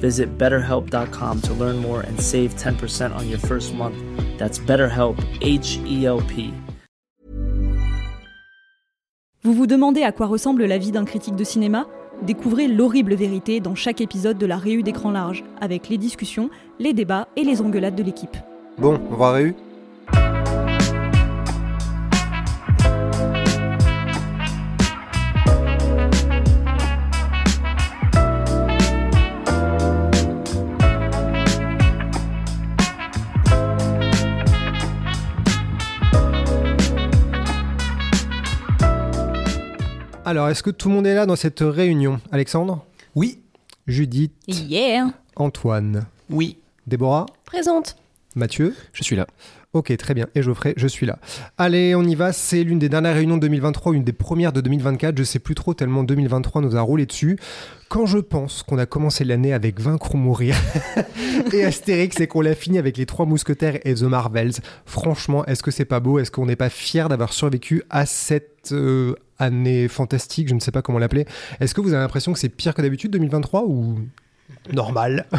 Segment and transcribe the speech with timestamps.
[0.00, 3.96] Visit betterhelp.com to learn more and save 10% on your first month.
[4.38, 6.52] That's BetterHelp, H E L P.
[9.44, 11.86] Vous vous demandez à quoi ressemble la vie d'un critique de cinéma?
[12.22, 16.92] Découvrez l'horrible vérité dans chaque épisode de la Réu d'écran large, avec les discussions, les
[16.92, 18.36] débats et les engueulades de l'équipe.
[18.78, 19.54] Bon, on va Réu
[40.28, 42.84] Alors, est-ce que tout le monde est là dans cette réunion Alexandre
[43.14, 43.38] Oui.
[43.86, 46.58] Judith Yeah Antoine Oui.
[46.86, 47.96] Déborah Présente.
[48.34, 49.26] Mathieu Je suis là.
[49.72, 50.26] Ok, très bien.
[50.34, 51.18] Et Geoffrey, je suis là.
[51.56, 52.34] Allez, on y va.
[52.34, 55.16] C'est l'une des dernières réunions de 2023, une des premières de 2024.
[55.16, 57.38] Je sais plus trop tellement 2023 nous a roulé dessus.
[57.88, 60.56] Quand je pense qu'on a commencé l'année avec Vaincre ou Mourir
[61.54, 64.52] et Astérix et qu'on l'a fini avec les Trois Mousquetaires et The Marvels,
[64.84, 66.18] franchement, est-ce que c'est pas beau?
[66.18, 70.70] Est-ce qu'on n'est pas fier d'avoir survécu à cette euh, année fantastique Je ne sais
[70.72, 71.26] pas comment l'appeler.
[71.60, 74.00] Est-ce que vous avez l'impression que c'est pire que d'habitude 2023 ou
[74.72, 75.26] normal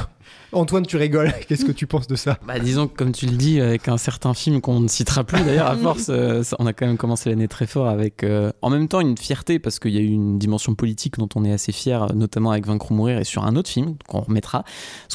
[0.51, 1.31] Antoine, tu rigoles.
[1.47, 2.39] Qu'est-ce que tu penses de ça?
[2.47, 5.43] Bah, disons que, comme tu le dis, avec un certain film qu'on ne citera plus
[5.43, 8.51] d'ailleurs, à force, euh, ça- on a quand même commencé l'année très fort avec, euh,
[8.63, 11.45] en même temps, une fierté parce qu'il y a eu une dimension politique dont on
[11.45, 14.63] est assez fier, notamment avec Vaincre ou Mourir et sur un autre film qu'on remettra.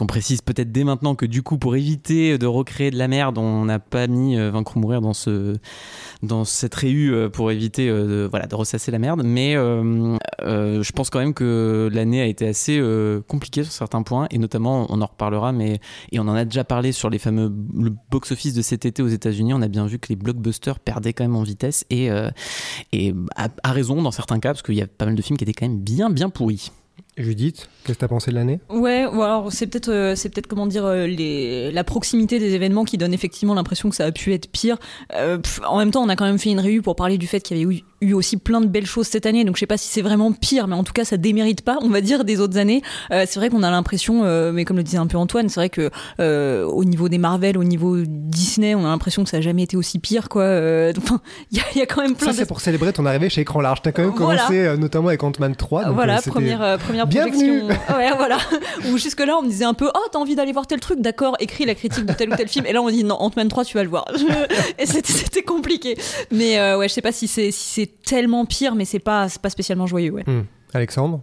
[0.00, 3.36] On précise peut-être dès maintenant que du coup, pour éviter de recréer de la merde,
[3.36, 5.56] on n'a pas mis euh, Vaincre ou Mourir dans ce,
[6.22, 9.22] dans cette réu euh, pour éviter euh, de, voilà, de ressasser la merde.
[9.24, 13.72] Mais euh, euh, je pense quand même que l'année a été assez euh, compliquée sur
[13.72, 15.80] certains points et notamment, on en reparlera, mais
[16.12, 19.52] et on en a déjà parlé sur les fameux box-office de cet été aux États-Unis.
[19.54, 22.30] On a bien vu que les blockbusters perdaient quand même en vitesse et, euh,
[23.36, 25.52] à raison dans certains cas parce qu'il y a pas mal de films qui étaient
[25.52, 26.70] quand même bien bien pourris.
[27.16, 28.58] Judith, qu'est-ce que t'as pensé de l'année?
[28.70, 32.54] Ouais, ou alors c'est peut-être, euh, c'est peut-être comment dire, euh, les, la proximité des
[32.54, 34.78] événements qui donne effectivement l'impression que ça a pu être pire.
[35.14, 37.26] Euh, pff, en même temps, on a quand même fait une réu pour parler du
[37.28, 39.60] fait qu'il y avait eu, eu aussi plein de belles choses cette année, donc je
[39.60, 42.00] sais pas si c'est vraiment pire, mais en tout cas ça démérite pas, on va
[42.00, 42.82] dire, des autres années.
[43.10, 45.90] C'est vrai qu'on a l'impression, mais comme le disait un peu Antoine, c'est vrai que
[46.64, 49.76] au niveau des Marvel, au niveau Disney, on a l'impression que ça a jamais été
[49.76, 50.44] aussi pire, quoi.
[50.98, 51.20] Enfin,
[51.52, 53.06] il y, a- il y a quand même plein Ça, de c'est pour célébrer ton
[53.06, 53.82] arrivée chez Écran Large.
[53.82, 54.42] T'as quand même Voilà.
[54.46, 55.84] commencé notamment avec Ant-Man 3.
[55.84, 56.76] donc, voilà, première, euh,
[57.06, 57.60] première Bienvenue.
[57.60, 57.96] projection.
[57.96, 58.38] Ouais, voilà.
[58.92, 61.36] Où jusque-là, on me disait un peu, oh, t'as envie d'aller voir tel truc, d'accord,
[61.40, 62.66] écris la critique de tel ou tel film.
[62.66, 64.04] Et là, on dit, non, Ant-Man 3, tu vas le voir.
[64.78, 65.96] Et c'était- compliqué.
[66.32, 69.28] Mais euh, ouais, je sais pas si c'est si c'est tellement pire, mais c'est pas,
[69.28, 70.24] c'est pas spécialement joyeux, ouais.
[70.26, 70.44] Hmm.
[70.72, 71.20] Alexandre?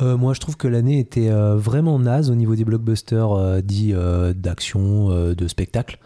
[0.00, 3.60] Euh, moi, je trouve que l'année était euh, vraiment naze au niveau des blockbusters euh,
[3.62, 5.98] dits euh, d'action, euh, de spectacle.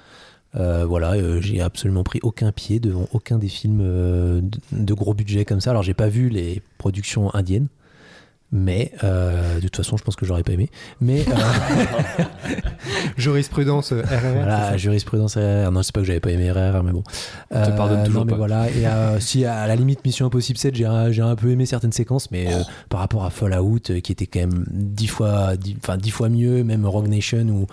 [0.57, 4.95] Euh, voilà, euh, j'ai absolument pris aucun pied devant aucun des films euh, de, de
[4.95, 5.71] gros budget comme ça.
[5.71, 7.69] Alors, j'ai pas vu les productions indiennes,
[8.53, 10.69] mais euh, de toute façon, je pense que j'aurais pas aimé.
[11.01, 12.25] Mais euh,
[13.17, 14.35] Jurisprudence euh, RRR.
[14.35, 15.71] voilà, jurisprudence RRR.
[15.71, 17.03] Non, c'est pas que j'avais pas aimé RRR, mais bon.
[17.53, 18.37] Euh, te pardonne toujours non, mais pas.
[18.39, 18.71] voilà.
[18.71, 22.31] Et euh, si à la limite Mission Impossible 7, j'ai un, peu aimé certaines séquences,
[22.31, 26.11] mais euh, par rapport à Fallout, euh, qui était quand même dix fois, enfin dix
[26.11, 27.67] fois mieux, même Rogue Nation ou,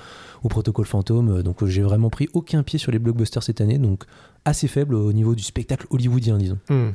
[0.44, 1.30] ou Protocol Phantom.
[1.38, 4.04] euh, Donc euh, j'ai vraiment pris aucun pied sur les blockbusters cette année, donc
[4.46, 6.58] assez faible au niveau du spectacle hollywoodien, disons.
[6.70, 6.90] Hmm.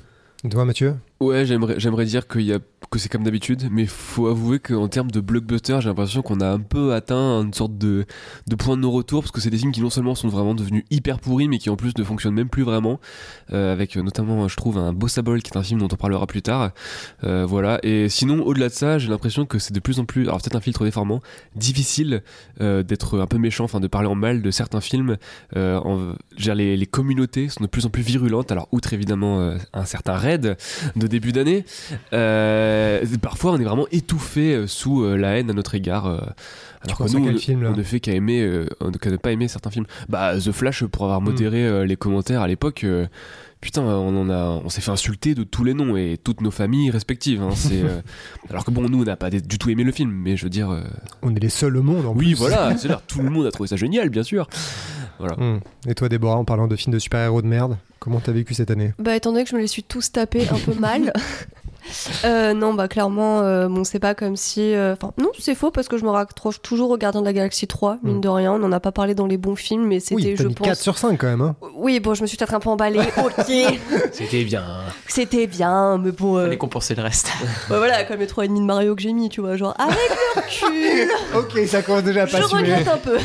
[0.51, 0.97] Toi, Mathieu?
[1.23, 2.59] Ouais, j'aimerais, dire qu'il y a,
[2.91, 6.49] que c'est comme d'habitude, mais faut avouer qu'en termes de blockbuster, j'ai l'impression qu'on a
[6.51, 8.07] un peu atteint une sorte de,
[8.49, 10.83] de point de non-retour, parce que c'est des films qui non seulement sont vraiment devenus
[10.91, 12.99] hyper pourris, mais qui en plus ne fonctionnent même plus vraiment,
[13.53, 16.43] euh, avec notamment, je trouve, un Bossable, qui est un film dont on parlera plus
[16.43, 16.73] tard.
[17.23, 20.23] Euh, voilà, et sinon, au-delà de ça, j'ai l'impression que c'est de plus en plus,
[20.23, 21.21] alors peut-être un filtre déformant,
[21.55, 22.25] difficile
[22.61, 25.19] euh, d'être un peu méchant, enfin de parler en mal de certains films.
[25.55, 30.57] En, les, communautés sont de plus en plus virulentes, alors outre évidemment un certain raid
[30.97, 31.65] de début d'année.
[32.13, 36.07] Euh, parfois, on est vraiment étouffé euh, sous euh, la haine à notre égard.
[36.07, 38.67] alors que penses à nous, quel on, film, là on ne fait qu'à aimer,
[39.01, 39.87] qu'à ne pas aimer certains films.
[40.09, 41.25] Bah, The Flash, pour avoir Mm.
[41.25, 42.85] modéré les commentaires à l'époque,
[43.61, 46.51] putain, on en a, on s'est fait insulter de tous les noms et toutes nos
[46.51, 47.41] familles respectives.
[47.43, 48.01] hein, c'est, euh,
[48.51, 50.51] alors que bon, nous, on n'a pas du tout aimé le film, mais je veux
[50.51, 50.83] dire, euh,
[51.23, 52.35] On est les seuls au monde en oui, plus.
[52.35, 54.49] voilà, c'est là, tout le monde a trouvé ça génial, bien sûr.
[55.19, 55.35] Voilà.
[55.37, 55.61] Hmm.
[55.87, 58.71] Et toi, Déborah, en parlant de films de super-héros de merde, comment t'as vécu cette
[58.71, 58.93] année?
[58.99, 61.13] Bah, étant donné que je me les suis tous tapés un peu mal.
[62.25, 64.75] euh, non, bah clairement, euh, bon, c'est pas comme si.
[64.75, 67.33] euh, Enfin, non, c'est faux parce que je me raccroche toujours au Gardien de la
[67.33, 68.21] Galaxie 3, mine Mm.
[68.21, 68.53] de rien.
[68.53, 70.67] On n'en a pas parlé dans les bons films, mais c'était, Oui, je mis pense.
[70.67, 71.41] 4 sur 5 quand même.
[71.41, 71.57] Hein.
[71.75, 73.01] Oui, bon, je me suis peut-être un peu emballée.
[73.19, 73.79] ok,
[74.13, 74.65] C'était bien.
[75.09, 76.37] c'était bien, mais bon.
[76.39, 77.31] euh, Fallait compenser le reste.
[77.69, 79.97] bah voilà, comme les 3,5 de Mario que j'ai mis, tu vois, genre avec
[80.37, 81.11] le recul.
[81.63, 83.19] ok, ça commence déjà à Je pas regrette un peu.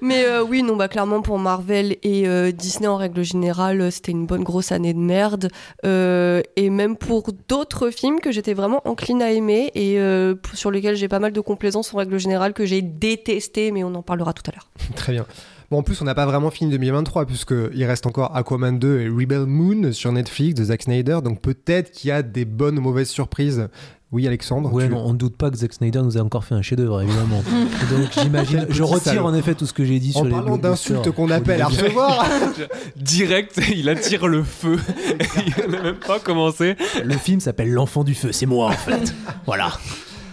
[0.00, 4.12] Mais euh, oui, non, bah clairement pour Marvel et euh, Disney en règle générale, c'était
[4.12, 5.48] une bonne grosse année de merde.
[5.84, 10.70] Euh, et même pour d'autres films que j'étais vraiment encline à aimer et euh, sur
[10.70, 14.02] lesquels j'ai pas mal de complaisance en règle générale que j'ai détesté, mais on en
[14.02, 14.70] parlera tout à l'heure.
[14.96, 15.26] Très bien.
[15.70, 19.08] Bon, en plus, on n'a pas vraiment fini 2023, puisqu'il reste encore Aquaman 2 et
[19.08, 22.82] Rebel Moon sur Netflix de Zack Snyder, donc peut-être qu'il y a des bonnes ou
[22.82, 23.68] mauvaises surprises.
[24.12, 26.44] Oui, Alexandre Ouais, tu- non, on ne doute pas que Zack Snyder nous a encore
[26.44, 27.44] fait un chef-d'œuvre, évidemment.
[27.90, 29.26] Donc j'imagine, je retire salaud.
[29.26, 30.96] en effet tout ce que j'ai dit En sur les parlant blockbusters.
[30.96, 32.26] d'insultes qu'on appelle le à recevoir,
[32.96, 34.78] Direct, il attire le feu.
[35.66, 36.74] il n'a même pas commencé.
[37.04, 39.14] Le film s'appelle L'enfant du feu, c'est moi en fait.
[39.46, 39.70] voilà.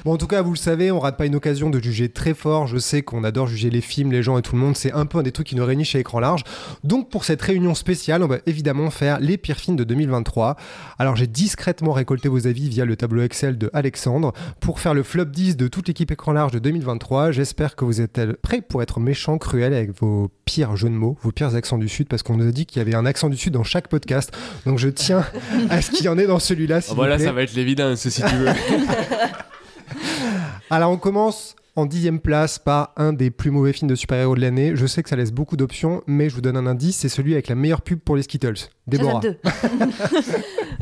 [0.06, 2.34] Bon, en tout cas, vous le savez, on rate pas une occasion de juger très
[2.34, 2.68] fort.
[2.68, 4.76] Je sais qu'on adore juger les films, les gens et tout le monde.
[4.76, 6.44] C'est un peu un des trucs qui nous réunit chez Écran Large.
[6.84, 10.56] Donc, pour cette réunion spéciale, on va évidemment faire les pires films de 2023.
[11.00, 15.04] Alors, j'ai discrètement récolté vos avis via le tableau Excel de Alexandre pour faire le
[15.04, 17.32] flop 10 de toute l'équipe Écran Large de 2023.
[17.32, 21.18] J'espère que vous êtes prêts pour être méchants, cruels avec vos pires jeux de mots,
[21.22, 23.30] vos pires accents du Sud, parce qu'on nous a dit qu'il y avait un accent
[23.30, 24.32] du Sud dans chaque podcast.
[24.66, 25.26] Donc, je tiens
[25.70, 26.80] à ce qu'il y en ait dans celui-là.
[26.96, 27.26] voilà, plaît.
[27.26, 28.48] ça va être l'évidence si tu veux.
[30.70, 34.42] Alors on commence en dixième place par un des plus mauvais films de super-héros de
[34.42, 34.72] l'année.
[34.76, 37.34] Je sais que ça laisse beaucoup d'options, mais je vous donne un indice, c'est celui
[37.34, 38.70] avec la meilleure pub pour les Skittles.
[38.88, 39.22] Déborah.
[39.22, 39.36] Shazam
[39.92, 40.38] 2.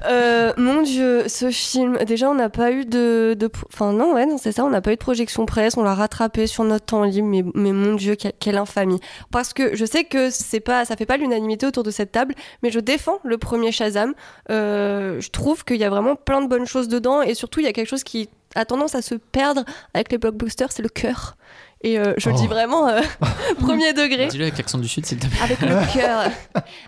[0.08, 3.38] Euh, mon dieu, ce film, déjà on n'a pas eu de,
[3.74, 5.96] enfin non ouais non c'est ça, on n'a pas eu de projection presse, on l'a
[5.96, 9.00] rattrapé sur notre temps libre, mais, mon dieu quelle, quelle infamie.
[9.32, 12.36] Parce que je sais que c'est pas, ça fait pas l'unanimité autour de cette table,
[12.62, 14.14] mais je défends le premier Shazam.
[14.50, 17.66] Euh, je trouve qu'il y a vraiment plein de bonnes choses dedans et surtout il
[17.66, 19.64] y a quelque chose qui a tendance à se perdre
[19.94, 21.38] avec les blockbusters, c'est le cœur.
[21.82, 22.40] Et euh, je le Oh.
[22.40, 23.02] dis vraiment euh,
[23.60, 25.38] premier degré Dis-le avec l'accent du Sud, s'il te plaît.
[25.44, 26.32] avec le cœur,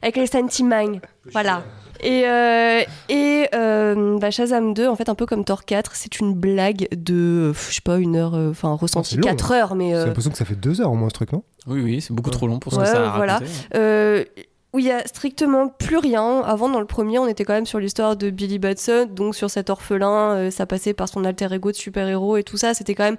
[0.02, 1.00] avec les sentiments.
[1.32, 1.62] Voilà.
[2.02, 6.20] Et, euh, et euh, bah, Shazam 2, en fait, un peu comme Thor 4, c'est
[6.20, 9.76] une blague de, je sais pas, une heure, euh, enfin, ressenti c'est long, 4 heures,
[9.76, 9.90] mais.
[9.90, 11.44] J'ai euh, l'impression que ça fait deux heures au moins ce truc, non?
[11.66, 13.40] Oui, oui, c'est beaucoup trop long pour ce Ouais, que ça a voilà.
[13.40, 14.30] raconté.
[14.74, 16.42] Où il y a strictement plus rien.
[16.42, 19.50] Avant, dans le premier, on était quand même sur l'histoire de Billy Batson, donc sur
[19.50, 22.74] cet orphelin, euh, ça passait par son alter ego de super-héros et tout ça.
[22.74, 23.18] C'était quand même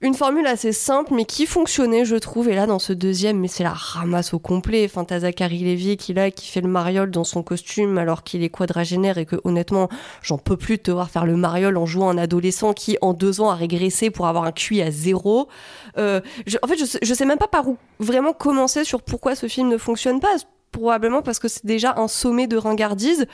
[0.00, 2.48] une formule assez simple, mais qui fonctionnait, je trouve.
[2.48, 4.84] Et là, dans ce deuxième, mais c'est la ramasse au complet.
[4.84, 8.42] Enfin, t'as Zachary Lévy qui, là, qui fait le mariole dans son costume alors qu'il
[8.42, 9.88] est quadragénaire et que, honnêtement,
[10.22, 13.12] j'en peux plus de te voir faire le mariole en jouant un adolescent qui, en
[13.12, 15.46] deux ans, a régressé pour avoir un QI à zéro.
[15.98, 19.36] Euh, je- en fait, je je sais même pas par où vraiment commencer sur pourquoi
[19.36, 20.34] ce film ne fonctionne pas.
[20.72, 23.26] Probablement parce que c'est déjà un sommet de ringardise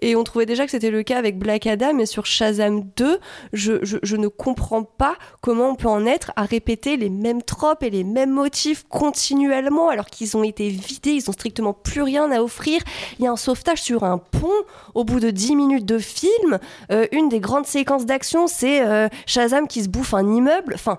[0.00, 3.18] et on trouvait déjà que c'était le cas avec Black Adam et sur Shazam 2,
[3.52, 7.82] je, je, ne comprends pas comment on peut en être à répéter les mêmes tropes
[7.82, 12.30] et les mêmes motifs continuellement alors qu'ils ont été vidés, ils ont strictement plus rien
[12.30, 12.80] à offrir.
[13.18, 14.48] Il y a un sauvetage sur un pont
[14.94, 16.60] au bout de 10 minutes de film.
[16.92, 20.74] Euh, une des grandes séquences d'action, c'est euh, Shazam qui se bouffe un immeuble.
[20.74, 20.98] Enfin,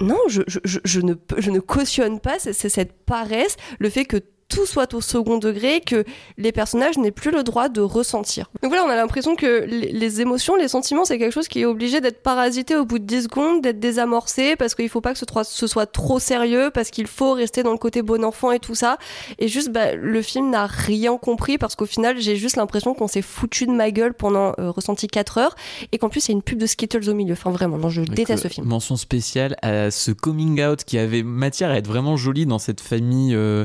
[0.00, 4.16] non, je, je, je, ne, je ne cautionne pas c'est cette paresse, le fait que
[4.54, 6.04] tout soit au second degré, que
[6.38, 8.50] les personnages n'aient plus le droit de ressentir.
[8.62, 11.64] Donc voilà, on a l'impression que les, émotions, les sentiments, c'est quelque chose qui est
[11.64, 15.18] obligé d'être parasité au bout de 10 secondes, d'être désamorcé, parce qu'il faut pas que
[15.18, 18.76] ce, soit trop sérieux, parce qu'il faut rester dans le côté bon enfant et tout
[18.76, 18.98] ça.
[19.38, 23.08] Et juste, bah, le film n'a rien compris, parce qu'au final, j'ai juste l'impression qu'on
[23.08, 25.56] s'est foutu de ma gueule pendant euh, ressenti 4 heures,
[25.90, 27.32] et qu'en plus, il y a une pub de Skittles au milieu.
[27.32, 28.66] Enfin, vraiment, non, je déteste ce film.
[28.68, 32.80] Mention spéciale à ce coming out qui avait matière à être vraiment joli dans cette
[32.80, 33.64] famille, euh,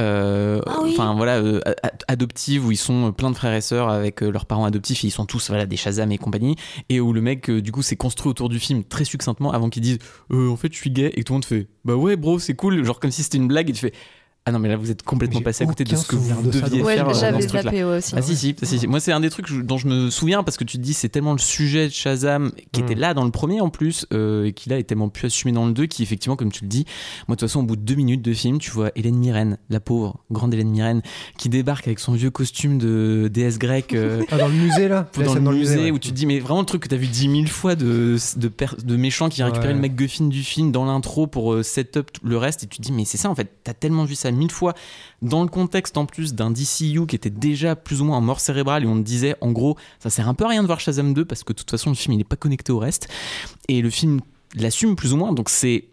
[0.00, 0.21] euh,
[0.66, 0.90] Ah oui.
[0.92, 1.60] enfin voilà, euh,
[2.60, 5.12] où ils sont plein de frères et sœurs avec euh, leurs parents adoptifs et ils
[5.12, 6.56] sont tous voilà des Shazam et compagnie
[6.88, 9.70] et où le mec euh, du coup s'est construit autour du film très succinctement avant
[9.70, 9.98] qu'ils disent
[10.32, 12.38] euh, en fait je suis gay et que tout le monde fait bah ouais bro
[12.38, 13.92] c'est cool genre comme si c'était une blague et tu fais
[14.44, 16.50] Ah non, mais là, vous êtes complètement passé à côté de ce que vous de
[16.50, 16.82] deviez.
[16.82, 18.14] Ouais, faire euh, dans ce zappé ouais, aussi.
[18.16, 18.86] Ah si, si, si, si.
[18.88, 21.08] Moi c'est un des trucs dont je me souviens parce que tu te dis c'est
[21.08, 22.84] tellement le sujet de Shazam qui Mm.
[22.84, 25.52] était là dans le premier en plus euh, et qui là est tellement plus assumé
[25.52, 26.86] dans le 2 qui effectivement comme tu le dis
[27.28, 29.58] moi de toute façon au bout de deux minutes de film tu vois Hélène Mirren
[29.70, 31.02] la pauvre grande Hélène Mirren
[31.38, 35.08] qui débarque avec son vieux costume de déesse grecque euh, Ah, dans le musée là
[35.16, 35.90] dans scène le musée ouais.
[35.92, 38.16] où tu te dis mais vraiment le truc que t'as vu dix mille fois de,
[38.36, 42.36] de, méchants qui a récupéré le MacGuffin du film dans l'intro pour set up le
[42.38, 44.50] reste et tu te dis mais c'est ça en fait t'as tellement vu ça mille
[44.50, 44.74] fois.
[45.20, 48.40] Dans le contexte en plus d'un DCU qui était déjà plus ou moins en mort
[48.40, 51.14] cérébrale et on disait en gros ça sert un peu à rien de voir Shazam
[51.14, 53.08] 2 parce que de toute façon le film il est pas connecté au reste.
[53.68, 54.20] Et le film
[54.54, 55.88] l'assume plus ou moins donc c'est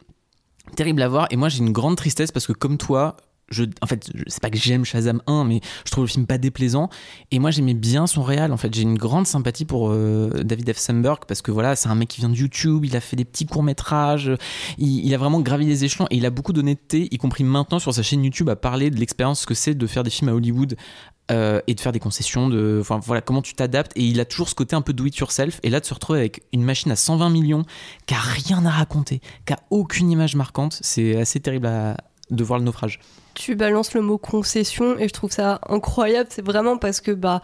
[0.75, 1.27] terrible à voir.
[1.31, 3.17] Et moi j'ai une grande tristesse parce que comme toi
[3.81, 6.89] en fait, c'est pas que j'aime Shazam 1, mais je trouve le film pas déplaisant.
[7.31, 8.51] Et moi, j'aimais bien son réal.
[8.51, 10.77] En fait, j'ai une grande sympathie pour euh, David F.
[10.77, 12.85] Sandberg parce que voilà, c'est un mec qui vient de YouTube.
[12.85, 14.31] Il a fait des petits courts métrages.
[14.77, 17.93] Il, a vraiment gravi les échelons et il a beaucoup d'honnêteté, y compris maintenant sur
[17.93, 20.75] sa chaîne YouTube, à parler de l'expérience que c'est de faire des films à Hollywood.
[21.31, 23.91] euh, et de faire des concessions, de, enfin voilà comment tu t'adaptes.
[23.95, 25.59] Et il a toujours ce côté un peu do it yourself.
[25.61, 27.65] Et là, de se retrouver avec une machine à 120 millions
[28.07, 31.69] qui a rien à raconter, qui a aucune image marquante, c'est assez terrible
[32.31, 32.99] de voir le naufrage.
[33.39, 36.27] Tu balances le mot concession et je trouve ça incroyable.
[36.29, 37.41] C'est vraiment parce que bah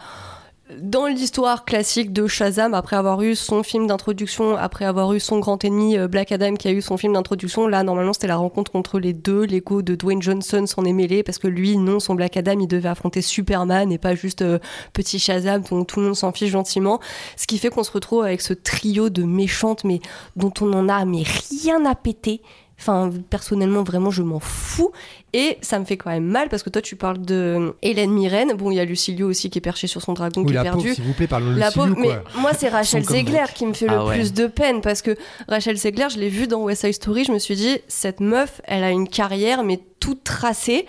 [0.78, 5.38] dans l'histoire classique de Shazam, après avoir eu son film d'introduction, après avoir eu son
[5.38, 8.36] grand ennemi euh, Black Adam qui a eu son film d'introduction, là normalement c'était la
[8.36, 9.44] rencontre entre les deux.
[9.44, 12.66] L'ego de Dwayne Johnson s'en est mêlé parce que lui, non, son Black Adam, il
[12.66, 14.58] devait affronter Superman et pas juste euh,
[14.92, 17.00] petit Shazam dont tout le monde s'en fiche gentiment.
[17.36, 20.00] Ce qui fait qu'on se retrouve avec ce trio de méchantes, mais
[20.34, 21.22] dont on en a mais
[21.62, 22.42] rien à péter.
[22.78, 24.92] Enfin, personnellement, vraiment, je m'en fous.
[25.32, 28.52] Et ça me fait quand même mal parce que toi, tu parles de Hélène Mirren.
[28.54, 30.62] Bon, il y a Lucilio aussi qui est perché sur son dragon Oui, qui est
[30.62, 30.94] perdu.
[30.94, 33.02] s'il vous plaît, parlons de La Lucilio, pauvre, mais moi c'est Rachel.
[33.04, 34.14] Zegler qui me fait le Ah ouais.
[34.18, 35.16] plus de peine parce que
[35.48, 38.60] Rachel Zegler, je l'ai vue dans West Side Story, je me suis dit cette meuf,
[38.64, 40.86] elle a une carrière mais toute tracée.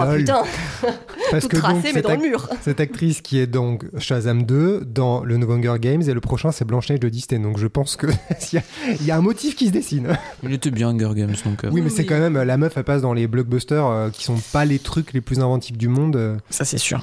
[0.00, 0.18] Oh Lol.
[0.18, 0.42] putain,
[1.30, 2.48] Parce que donc, mais cette, dans le ac- mur.
[2.62, 6.52] cette actrice qui est donc Shazam 2 dans le No Hunger Games et le prochain
[6.52, 7.40] c'est Blanche-Neige de Disney.
[7.42, 8.06] Donc je pense que
[8.52, 8.62] il y, a-
[9.00, 10.16] il y a un motif qui se dessine.
[10.42, 11.64] Il était bien Hunger Games donc.
[11.64, 14.10] euh, Oui, mais Oui, c'est quand même la meuf, elle passe dans les blockbusters euh,
[14.10, 16.16] qui sont pas les trucs les plus inventifs du monde.
[16.16, 16.36] euh.
[16.50, 17.00] Ça c'est sûr.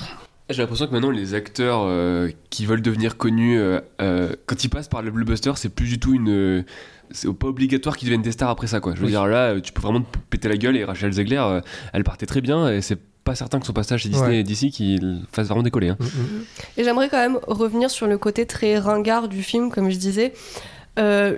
[0.49, 4.69] J'ai l'impression que maintenant les acteurs euh, qui veulent devenir connus, euh, euh, quand ils
[4.69, 6.63] passent par le blockbuster, c'est plus du tout une.
[7.11, 8.93] C'est pas obligatoire qu'ils deviennent des stars après ça, quoi.
[8.93, 9.11] Je veux Oui.
[9.11, 11.61] dire, là, tu peux vraiment te péter la gueule et Rachel Zegler, euh,
[11.93, 14.39] elle partait très bien et c'est pas certain que son passage chez Disney Ouais.
[14.39, 15.89] et DC qu'il fasse vraiment décoller.
[15.89, 15.97] hein.
[15.99, 16.43] Mm, mm.
[16.77, 20.33] Et j'aimerais quand même revenir sur le côté très ringard du film, comme je disais.
[20.99, 21.37] Euh,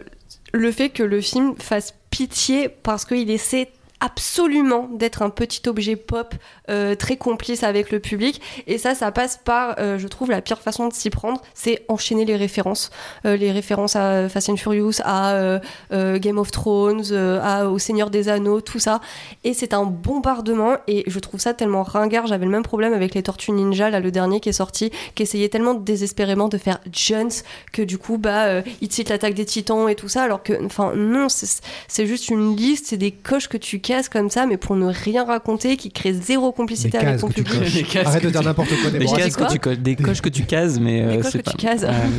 [0.53, 3.69] le fait que le film fasse pitié parce qu'il essaie
[4.01, 6.33] absolument d'être un petit objet pop
[6.69, 8.41] euh, très complice avec le public.
[8.67, 11.85] Et ça ça passe par euh, je trouve la pire façon de s'y prendre c'est
[11.87, 12.89] enchaîner les références.
[13.25, 15.59] Euh, les références à Fast and Furious à euh,
[15.93, 19.01] euh, Game of Thrones euh, à au Seigneur des Anneaux tout ça.
[19.43, 22.25] Et c'est un bombardement et je trouve ça tellement ringard.
[22.25, 25.23] J'avais le même problème avec les Tortues Ninja là le dernier qui est sorti qui
[25.23, 27.31] essayait tellement désespérément de faire Jones
[27.71, 30.93] que du coup bah il cite l'attaque des titans et tout ça alors que enfin
[30.95, 33.79] non c'est juste une liste c'est des coches que tu
[34.11, 37.59] comme ça mais pour ne rien raconter qui crée zéro complicité Des avec ton public
[37.59, 37.73] coches.
[37.73, 38.89] Des cases Arrête de dire tu- n'importe quoi.
[38.91, 41.51] Des, cases que tu co- des coches que tu cases, mais euh, c'est pas,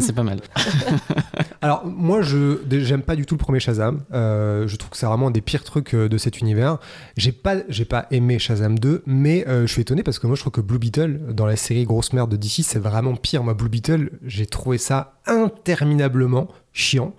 [0.00, 0.40] c'est mal.
[1.62, 4.02] Alors moi je j'aime pas du tout le premier Shazam.
[4.12, 6.78] Euh, je trouve que c'est vraiment un des pires trucs euh, de cet univers.
[7.16, 10.36] J'ai pas j'ai pas aimé Shazam 2, mais euh, je suis étonné parce que moi
[10.36, 13.42] je trouve que Blue Beetle dans la série grosse merde de DC c'est vraiment pire.
[13.44, 17.14] Moi Blue Beetle j'ai trouvé ça interminablement chiant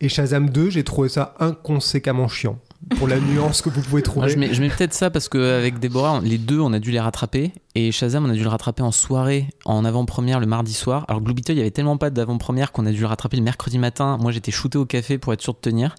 [0.00, 2.58] et Shazam 2 j'ai trouvé ça inconséquemment chiant
[2.96, 4.28] pour la nuance que vous pouvez trouver.
[4.28, 7.00] je mets, je mets peut-être ça parce qu'avec Déborah, les deux, on a dû les
[7.00, 7.52] rattraper.
[7.74, 11.04] Et Shazam, on a dû le rattraper en soirée, en avant-première le mardi soir.
[11.08, 13.42] Alors Blue Beetle, il y avait tellement pas d'avant-première qu'on a dû le rattraper le
[13.42, 14.18] mercredi matin.
[14.20, 15.94] Moi, j'étais shooté au café pour être sûr de tenir.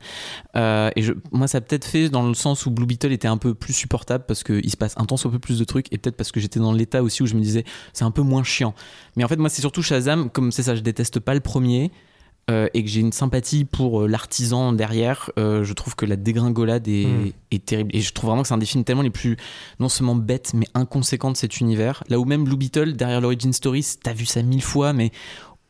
[0.56, 3.28] Euh, et je, moi, ça a peut-être fait dans le sens où Blue Beetle était
[3.28, 5.92] un peu plus supportable parce qu'il se passe un temps soit peu plus de trucs.
[5.94, 8.22] Et peut-être parce que j'étais dans l'état aussi où je me disais, c'est un peu
[8.22, 8.74] moins chiant.
[9.16, 11.92] Mais en fait, moi, c'est surtout Shazam, comme c'est ça, je déteste pas le premier.
[12.50, 16.16] Euh, et que j'ai une sympathie pour euh, l'artisan derrière, euh, je trouve que la
[16.16, 17.32] dégringolade est, Mm.
[17.52, 17.90] est terrible.
[17.94, 19.36] Et je trouve vraiment que c'est un des films tellement les plus,
[19.80, 22.04] non seulement bêtes, mais inconséquents de cet univers.
[22.10, 25.12] Là où même Blue Beetle, derrière l'origin story, t'as vu ça mille fois, mais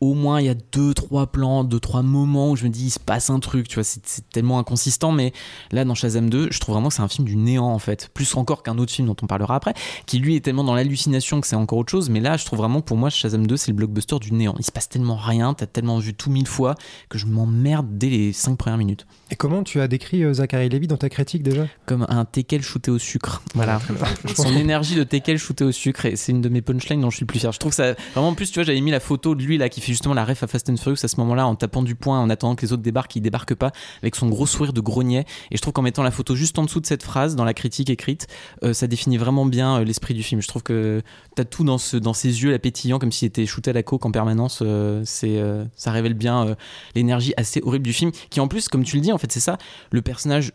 [0.00, 2.86] au moins il y a deux, trois plans, deux, trois moments où je me dis
[2.86, 5.12] il se passe un truc, tu vois, c'est tellement inconsistant.
[5.12, 5.32] Mais
[5.72, 8.08] là, dans Shazam 2, je trouve vraiment que c'est un film du néant en fait.
[8.14, 9.74] Plus encore qu'un autre film dont on parlera après,
[10.06, 12.10] qui lui est tellement dans l'hallucination que c'est encore autre chose.
[12.10, 14.54] Mais là, je trouve vraiment pour moi, Shazam 2, c'est le blockbuster du néant.
[14.58, 16.74] Il se passe tellement rien, t'as tellement vu tout mille fois
[17.08, 19.06] que je m'emmerde dès les cinq premières minutes.
[19.30, 21.66] Et comment tu as décrit euh, Zachary Levy dans ta critique déjà?
[21.86, 23.42] Comme un teckel shooté au sucre.
[23.54, 23.80] Voilà.
[24.36, 27.16] Son énergie de teckel shooté au sucre, et c'est une de mes punchlines dont je
[27.16, 27.52] suis le plus fier.
[27.52, 29.68] Je trouve ça vraiment en plus, tu vois, j'avais mis la photo de lui là
[29.68, 31.94] qui fait justement la ref à Fast and Furious à ce moment-là en tapant du
[31.94, 34.80] poing, en attendant que les autres débarquent, il débarque pas, avec son gros sourire de
[34.80, 35.24] grognet.
[35.50, 37.54] Et je trouve qu'en mettant la photo juste en dessous de cette phrase, dans la
[37.54, 38.26] critique écrite,
[38.64, 40.40] euh, ça définit vraiment bien euh, l'esprit du film.
[40.40, 41.02] Je trouve que
[41.34, 43.82] t'as tout dans, ce, dans ses yeux, la pétillant, comme s'il était shooté à la
[43.82, 44.60] coke en permanence.
[44.62, 46.54] euh, c'est, euh, ça révèle bien euh,
[46.94, 49.40] l'énergie assez horrible du film, qui en plus, comme tu le dis, en fait, c'est
[49.40, 49.58] ça,
[49.90, 50.52] le personnage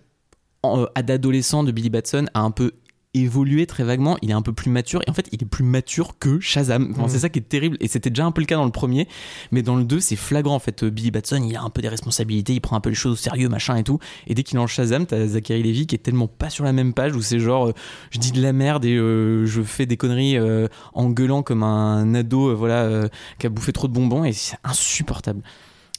[0.66, 2.72] euh, d'adolescent de Billy Batson a un peu
[3.16, 5.64] évolué très vaguement, il est un peu plus mature et en fait il est plus
[5.64, 6.90] mature que Shazam.
[6.92, 7.10] Enfin, Mhm.
[7.10, 9.08] C'est ça qui est terrible et c'était déjà un peu le cas dans le premier,
[9.52, 10.82] mais dans le 2 c'est flagrant en fait.
[10.84, 13.12] Euh, Billy Batson il a un peu des responsabilités, il prend un peu les choses
[13.14, 14.00] au sérieux machin et tout.
[14.26, 16.74] Et dès qu'il est en Shazam, t'as Zachary Levy qui est tellement pas sur la
[16.74, 17.74] même page où c'est genre euh,
[18.10, 21.62] je dis de la merde et euh, je fais des conneries euh, en gueulant comme
[21.62, 25.44] un ado voilà qui a bouffé trop de bonbons et c'est insupportable.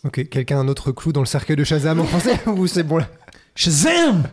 [0.04, 2.82] Ok, quelqu'un a un autre clou dans le cercueil de Shazam en français ou c'est
[2.82, 3.08] bon là
[3.56, 4.24] Shazam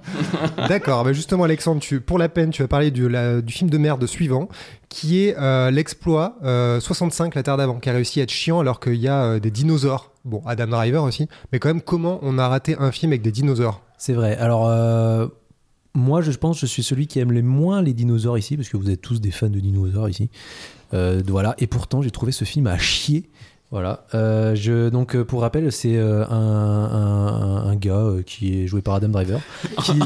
[0.68, 3.70] D'accord, bah justement Alexandre, tu, pour la peine, tu vas parler du, la- du film
[3.70, 4.50] de merde suivant,
[4.90, 8.60] qui est euh, l'exploit euh, 65, la Terre d'avant, qui a réussi à être chiant
[8.60, 10.12] alors qu'il y a euh, des dinosaures.
[10.26, 13.32] Bon, Adam Driver aussi, mais quand même, comment on a raté un film avec des
[13.32, 13.82] dinosaures?
[13.98, 14.36] C'est vrai.
[14.38, 15.28] Alors, euh,
[15.94, 18.70] moi, je pense que je suis celui qui aime les moins les dinosaures ici, parce
[18.70, 20.30] que vous êtes tous des fans de dinosaures ici.
[20.96, 21.54] Euh, voilà.
[21.60, 23.30] Et pourtant, j'ai trouvé ce film à chier.
[23.72, 24.04] Voilà.
[24.14, 28.68] Euh, je, donc, euh, pour rappel, c'est euh, un, un- un gars euh, qui est
[28.68, 29.40] joué par Adam Driver.
[29.84, 29.94] Qui...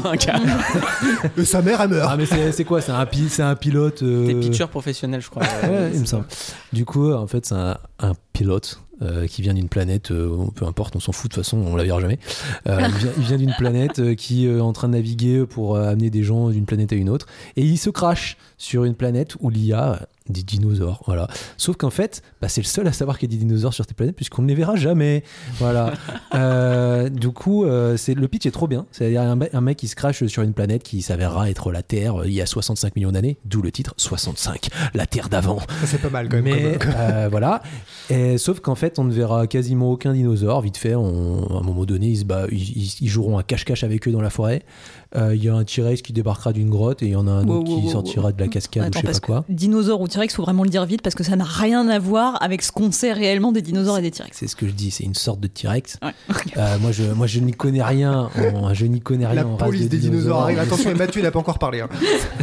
[1.38, 2.80] Euh, Sa mère, elle meurt ah, mais c'est quoi?
[2.80, 4.02] C'est un, pi- un pilote.
[4.02, 5.42] euh, T'es pitcher professionnel je crois.
[5.42, 6.26] Ouais, il me semble.
[6.72, 10.64] Du coup, en fait, c'est un, un pilote euh, qui vient d'une planète, euh, peu
[10.64, 12.18] importe, on s'en fout de toute façon, on la verra jamais.
[12.68, 12.80] Euh,
[13.18, 16.22] il vient, d'une planète euh, qui est en train de naviguer pour euh, amener des
[16.22, 19.64] gens d'une planète à une autre, et il se crache sur une planète où il
[19.64, 21.28] y a des dinosaures, voilà.
[21.56, 23.84] Sauf qu'en fait, bah, c'est le seul à savoir qu'il y a des dinosaures sur
[23.84, 25.22] cette planète puisqu'on ne les verra jamais,
[25.58, 25.92] voilà.
[26.34, 28.84] Euh, du coup, euh, c'est le pitch est trop bien.
[28.92, 32.22] C'est-à-dire un, un mec qui se crache sur une planète qui s'avérera être la Terre
[32.22, 35.58] euh, il y a 65 millions d'années, d'où le titre 65, la Terre d'avant.
[35.80, 36.44] Ça, C'est pas mal quand même.
[36.44, 37.62] Mais comme- euh, voilà.
[38.10, 40.60] Et, sauf qu'en fait, on ne verra quasiment aucun dinosaure.
[40.60, 43.42] Vite fait, on- à un moment donné, ils, se bat- ils, ils- ils joueront à
[43.42, 44.62] cache-cache avec eux dans la forêt.
[45.16, 47.30] Euh, Il y a un T-Rex qui débarquera d'une grotte et il y en a
[47.30, 49.44] un Wow, autre wow, qui wow, sortira de la cascade ou je sais pas quoi.
[49.48, 52.42] dinosaure ou T-Rex, faut vraiment le dire vite parce que ça n'a rien à voir
[52.42, 54.36] avec ce qu'on sait réellement des dinosaures et des T-Rex.
[54.38, 55.98] C'est ce que je dis, c'est une sorte de T-Rex.
[56.02, 56.12] Ouais.
[56.56, 58.30] Euh, moi, je, moi, je n'y connais rien.
[58.54, 60.58] En, je n'y connais rien La en race police de des dinosaures arrive.
[60.58, 61.80] Attention, Mathieu n'a pas encore parlé.
[61.80, 61.88] hein.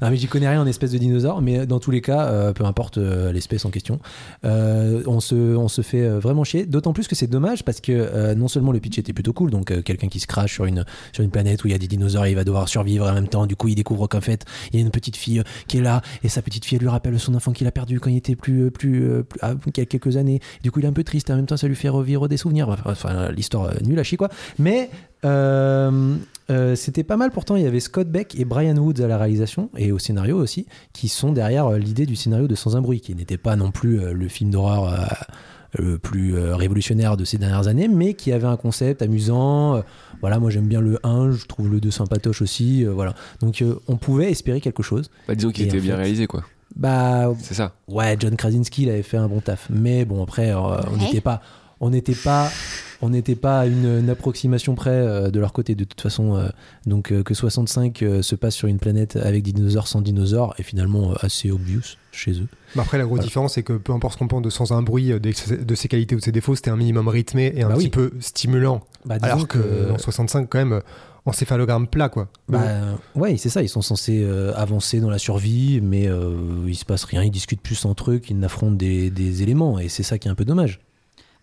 [0.00, 2.52] Non, mais j'y connais rien en espèce de dinosaure, mais dans tous les cas, euh,
[2.52, 3.98] peu importe euh, l'espèce en question,
[4.44, 6.66] euh, on, se, on se fait euh, vraiment chier.
[6.66, 9.50] D'autant plus que c'est dommage parce que euh, non seulement le pitch était plutôt cool,
[9.50, 11.78] donc euh, quelqu'un qui se crache sur une, sur une planète où il y a
[11.78, 14.20] des dinosaures et il va devoir survivre en même temps, du coup, il découvre qu'en
[14.20, 16.78] fait, il y a une petite fille euh, qui est là et sa petite fille
[16.78, 19.54] lui rappelle son enfant qu'il a perdu quand il était plus, plus, euh, plus ah,
[19.66, 20.40] il y a quelques années.
[20.62, 22.36] Du coup, il est un peu triste en même temps, ça lui fait revivre des
[22.36, 22.76] souvenirs.
[22.84, 24.28] Enfin, l'histoire euh, nulle à chier quoi.
[24.58, 24.90] Mais
[25.24, 26.16] euh,
[26.50, 27.56] euh, c'était pas mal pourtant.
[27.56, 30.66] Il y avait Scott Beck et Brian Woods à la réalisation et au scénario aussi,
[30.92, 33.70] qui sont derrière euh, l'idée du scénario de Sans un bruit, qui n'était pas non
[33.70, 34.96] plus euh, le film d'horreur euh,
[35.76, 39.76] le plus euh, révolutionnaire de ces dernières années, mais qui avait un concept amusant.
[39.76, 39.80] Euh,
[40.20, 42.84] voilà, moi j'aime bien le 1, je trouve le 2 sympatoche aussi.
[42.86, 43.14] euh, voilà.
[43.40, 45.10] Donc euh, on pouvait espérer quelque chose.
[45.26, 46.44] Bah, disons qu'il était en bien fait- réalisé, quoi.
[46.76, 47.74] Bah C'est ça.
[47.88, 49.68] Ouais, John Krasinski, il avait fait un bon taf.
[49.70, 50.56] Mais bon, après, euh,
[50.92, 51.40] on n'était pas,
[51.80, 52.50] on n'était pas,
[53.00, 55.74] on n'était pas à une, une approximation près euh, de leur côté.
[55.74, 56.48] De toute façon, euh,
[56.86, 60.54] donc euh, que 65 euh, se passe sur une planète avec des dinosaures sans dinosaures
[60.58, 62.48] est finalement assez obvious chez eux.
[62.74, 63.26] Mais après, la grosse Voilà.
[63.28, 65.18] différence, c'est que peu importe ce qu'on pense de sans un bruit, de,
[65.64, 67.84] de ses qualités ou de ses défauts, c'était un minimum rythmé et un Bah petit
[67.84, 67.90] oui.
[67.90, 68.82] peu stimulant.
[69.04, 70.80] Bah, Alors que, en 65, quand même,
[71.24, 72.28] encéphalogramme plat, quoi.
[72.48, 72.58] Bah,
[73.14, 73.62] ouais, c'est ça.
[73.62, 76.34] Ils sont censés euh, avancer dans la survie, mais euh,
[76.66, 77.22] il se passe rien.
[77.22, 80.30] Ils discutent plus entre eux qu'ils n'affrontent des, des éléments, et c'est ça qui est
[80.30, 80.80] un peu dommage.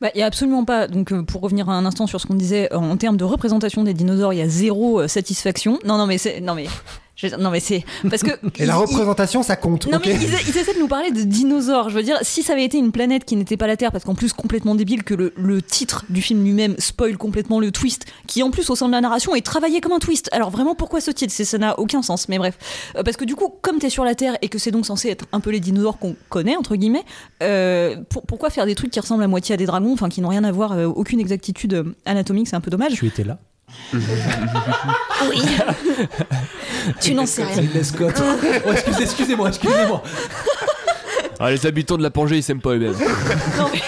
[0.01, 0.88] Il y a absolument pas.
[0.88, 3.84] Donc, euh, pour revenir un instant sur ce qu'on disait euh, en termes de représentation
[3.84, 5.79] des dinosaures, il y a zéro euh, satisfaction.
[5.86, 6.67] Non, non, mais c'est, non mais,
[7.15, 8.32] je- non mais c'est parce que.
[8.62, 9.88] Et la ils- représentation, ça compte.
[9.88, 11.89] Non mais ils, ils essaient de nous parler de dinosaures.
[11.89, 14.04] Je veux dire, si ça avait été une planète qui n'était pas la Terre, parce
[14.04, 18.06] qu'en plus complètement débile que le, le titre du film lui-même spoil complètement le twist,
[18.28, 20.30] qui en plus au sein de la narration est travaillé comme un twist.
[20.32, 21.34] Alors vraiment pourquoi ce titre?
[21.34, 22.28] C'est- Ça n'a aucun sens.
[22.30, 22.58] Mais bref,
[22.95, 25.10] Euh, parce que du coup, comme t'es sur la Terre et que c'est donc censé
[25.10, 27.04] être un peu les dinosaures qu'on connaît entre guillemets,
[27.43, 30.21] euh, pour- pourquoi faire des trucs qui ressemblent à moitié à des dragons, enfin qui
[30.21, 32.93] n'ont rien à voir, euh, aucune exactitude anatomique, c'est un peu dommage.
[32.93, 33.38] Tu étais là.
[35.30, 35.41] Oui.
[37.01, 37.63] tu n'en sais rien.
[38.65, 40.04] Oh, excusez, excusez-moi, excusez-moi.
[41.39, 42.95] Ah, les habitants de la Pangée, ils s'aiment pas eux-mêmes.
[43.58, 43.82] Non, mais...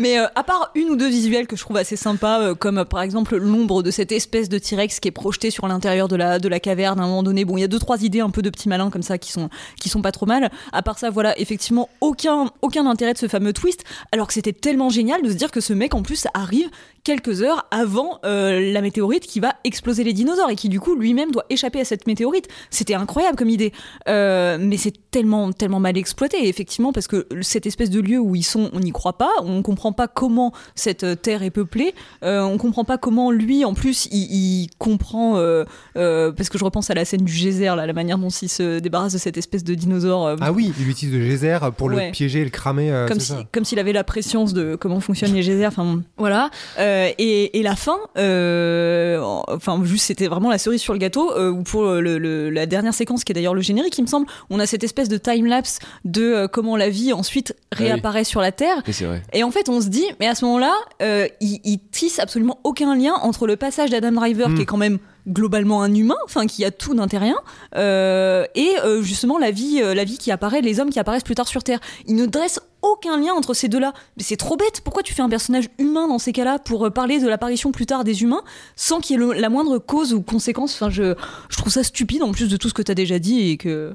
[0.00, 2.78] Mais euh, à part une ou deux visuels que je trouve assez sympas, euh, comme
[2.78, 6.16] euh, par exemple l'ombre de cette espèce de T-Rex qui est projetée sur l'intérieur de
[6.16, 7.44] la, de la caverne à un moment donné.
[7.44, 9.30] Bon, il y a deux, trois idées un peu de petits malins comme ça qui
[9.30, 10.50] sont, qui sont pas trop mal.
[10.72, 14.54] À part ça, voilà, effectivement, aucun, aucun intérêt de ce fameux twist, alors que c'était
[14.54, 16.70] tellement génial de se dire que ce mec en plus arrive
[17.04, 20.94] quelques heures avant euh, la météorite qui va exploser les dinosaures et qui du coup
[20.94, 22.46] lui-même doit échapper à cette météorite.
[22.70, 23.72] C'était incroyable comme idée,
[24.08, 28.34] Euh, mais c'est tellement tellement mal exploité effectivement parce que cette espèce de lieu où
[28.36, 32.42] ils sont, on n'y croit pas, on comprend pas comment cette terre est peuplée, euh,
[32.42, 35.64] on comprend pas comment lui en plus il, il comprend euh,
[35.96, 38.48] euh, parce que je repense à la scène du geyser là, la manière dont il
[38.48, 40.26] se débarrasse de cette espèce de dinosaure.
[40.26, 42.06] euh, Ah oui, il utilise le geyser pour Ouais.
[42.06, 42.90] le piéger et le cramer.
[42.90, 43.34] euh, comme si,
[43.70, 45.66] s'il avait la préscience de comment fonctionnent les geysers.
[45.66, 46.50] Enfin bon, voilà.
[46.78, 50.98] Euh, et, et la fin, euh, en- enfin juste c'était vraiment la cerise sur le
[50.98, 51.32] gâteau.
[51.36, 54.26] euh, pour le, le- la dernière séquence qui est d'ailleurs le générique, il me semble,
[54.50, 57.86] on a cette espèce de time lapse de euh, comment la vie ensuite oui.
[57.86, 58.82] réapparaît sur la Terre.
[58.86, 59.22] Et c'est vrai.
[59.32, 62.58] Et en fait, on se dit, mais à ce moment-là, euh, il, il tisse absolument
[62.64, 64.54] aucun lien entre le passage d'Adam Driver, Mm.
[64.56, 64.98] qui est quand même
[65.28, 67.36] globalement un humain, enfin qui a tout d'un terrien,
[67.76, 71.22] euh, et euh, justement la vie, euh, la vie qui apparaît, les hommes qui apparaissent
[71.24, 71.78] plus tard sur Terre.
[72.06, 73.92] Il ne dresse aucun lien entre ces deux-là.
[74.16, 74.80] Mais c'est trop bête.
[74.84, 77.86] Pourquoi tu fais un personnage humain dans ces cas-là pour euh, parler de l'apparition plus
[77.86, 78.42] tard des humains
[78.76, 80.74] sans qu'il y ait le- la moindre cause ou conséquence?
[80.74, 81.14] Enfin, je,
[81.48, 83.56] je trouve ça stupide en plus de tout ce que tu as déjà dit et
[83.56, 83.94] que.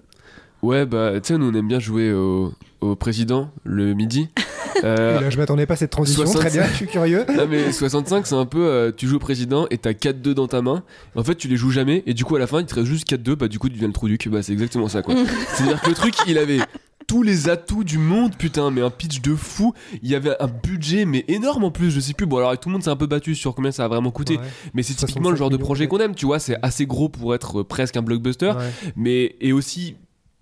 [0.61, 4.29] Ouais, bah, tu sais, nous on aime bien jouer au, au président le midi.
[4.83, 6.25] Euh, là, je m'attendais pas à cette transition.
[6.25, 6.39] 65.
[6.49, 7.25] Très bien, je suis curieux.
[7.37, 10.49] Non mais 65 c'est un peu euh, tu joues au président et t'as 4-2 dans
[10.49, 10.83] ta main
[11.15, 12.87] en fait tu les joues jamais et du coup à la fin il te reste
[12.87, 15.15] juste 4-2 bah du coup tu deviens le trou duc bah c'est exactement ça quoi
[15.55, 16.59] c'est à dire que le truc il avait
[17.07, 20.47] tous les atouts du monde putain mais un pitch de fou il y avait un
[20.47, 22.95] budget mais énorme en plus je sais plus bon alors tout le monde s'est un
[22.95, 24.43] peu battu sur combien ça a vraiment coûté Ouais.
[24.73, 27.09] mais c'est typiquement le 65 genre de projet qu'on aime tu vois c'est assez gros
[27.09, 28.71] pour être euh, presque un blockbuster Ouais.
[28.95, 29.95] mais et aussi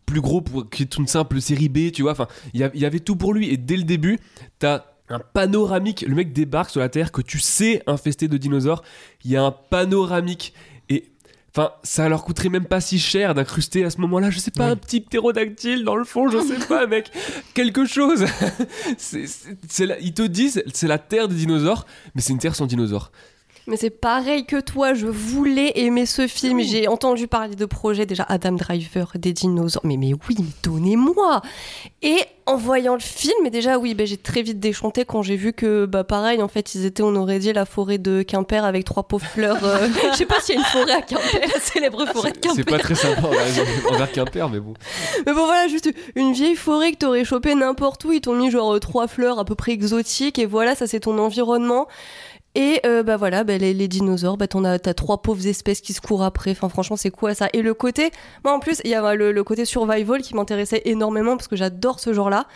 [0.05, 2.11] plus gros pour ait une simple série B, tu vois.
[2.11, 3.49] Enfin, il y, a- il y avait tout pour lui.
[3.49, 4.19] Et dès le début,
[4.59, 6.03] t'as un panoramique.
[6.07, 8.83] Le mec débarque sur la Terre que tu sais infesté de dinosaures.
[9.23, 10.53] Il y a un panoramique.
[11.55, 14.65] Enfin, ça leur coûterait même pas si cher d'incruster à ce moment-là, je sais pas,
[14.65, 14.71] Oui.
[14.71, 17.11] un petit ptérodactyle dans le fond, je sais pas, mec.
[17.53, 18.25] Quelque chose.
[18.97, 21.85] C'est- c'est- c'est la- ils te disent, c'est la Terre des dinosaures,
[22.15, 23.11] mais c'est une Terre sans dinosaures.
[23.65, 26.59] Mais c'est pareil que toi, je voulais aimer ce film.
[26.61, 29.81] J'ai entendu parler de projets déjà Adam Driver, des dinosaures.
[29.85, 31.41] Mais, mais oui, mais donnez-moi
[32.01, 35.37] Et en voyant le film, et déjà oui, ben, j'ai très vite déchanté quand j'ai
[35.37, 38.65] vu que, bah pareil, en fait, ils étaient, on aurait dit, la forêt de Quimper
[38.65, 39.63] avec trois pauvres fleurs.
[39.63, 41.39] euh, Je sais pas s'il y a une forêt à Quimper.
[41.53, 42.65] La célèbre forêt de C'est Quimper.
[42.65, 43.27] pas très sympa
[43.89, 44.73] envers, Quimper, mais bon.
[45.25, 48.51] Mais bon voilà, juste une vieille forêt que t'aurais chopé n'importe où, ils t'ont mis
[48.51, 51.87] genre trois fleurs à peu près exotiques et voilà, ça c'est ton environnement.
[52.55, 56.23] Et euh, bah voilà, bah, les, dinosaures, bah t'as trois pauvres espèces qui se courent
[56.23, 56.51] après.
[56.51, 57.49] Enfin franchement c'est quoi ça?
[57.53, 58.11] Et le côté,
[58.43, 61.55] moi en plus il y a le, le côté survival qui m'intéressait énormément parce que
[61.55, 62.47] j'adore ce genre-là.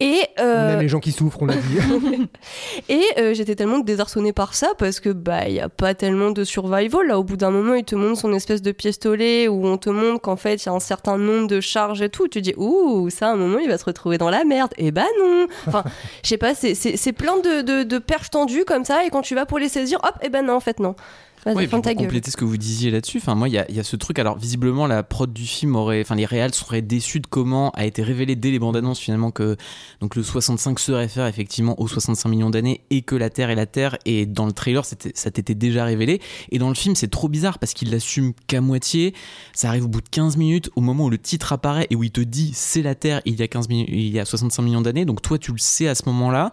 [0.00, 1.78] Et On euh, aime les gens qui souffrent, on l'a dit.
[2.88, 6.30] et euh, j'étais tellement désarçonnée par ça parce que bah il y a pas tellement
[6.32, 7.06] de survival.
[7.06, 9.90] Là au bout d'un moment il te montre son espèce de pistolet où on te
[9.90, 12.26] montre qu'en fait il y a un certain nombre de charges et tout.
[12.26, 14.72] Tu dis ouh ça à un moment il va se retrouver dans la merde.
[14.78, 15.46] Et bah non.
[15.68, 15.84] Enfin
[16.24, 19.36] je sais pas c'est- plein de, de, de perches tendues comme ça et quand tu
[19.36, 20.96] vas pour les saisir hop et ben non en fait non
[21.44, 23.84] Pour compléter ce que vous disiez là-dessus, enfin moi il y a, il y a
[23.84, 24.18] ce truc.
[24.18, 27.84] Alors visiblement la prod du film aurait, enfin les réals seraient déçus de comment a
[27.84, 29.56] été révélé dès les bandes annonces finalement que
[30.00, 33.54] donc le 65 se réfère effectivement aux 65 millions d'années et que la Terre est
[33.54, 33.98] la Terre.
[34.06, 36.20] Et dans le trailer ça t'était déjà révélé.
[36.50, 39.14] Et dans le film c'est trop bizarre parce qu'il l'assume qu'à moitié.
[39.52, 42.02] Ça arrive au bout de 15 minutes, au moment où le titre apparaît et où
[42.02, 44.62] il te dit c'est la Terre il y a 15 minutes, il y a 65
[44.62, 45.04] millions d'années.
[45.04, 46.52] Donc toi tu le sais à ce moment-là.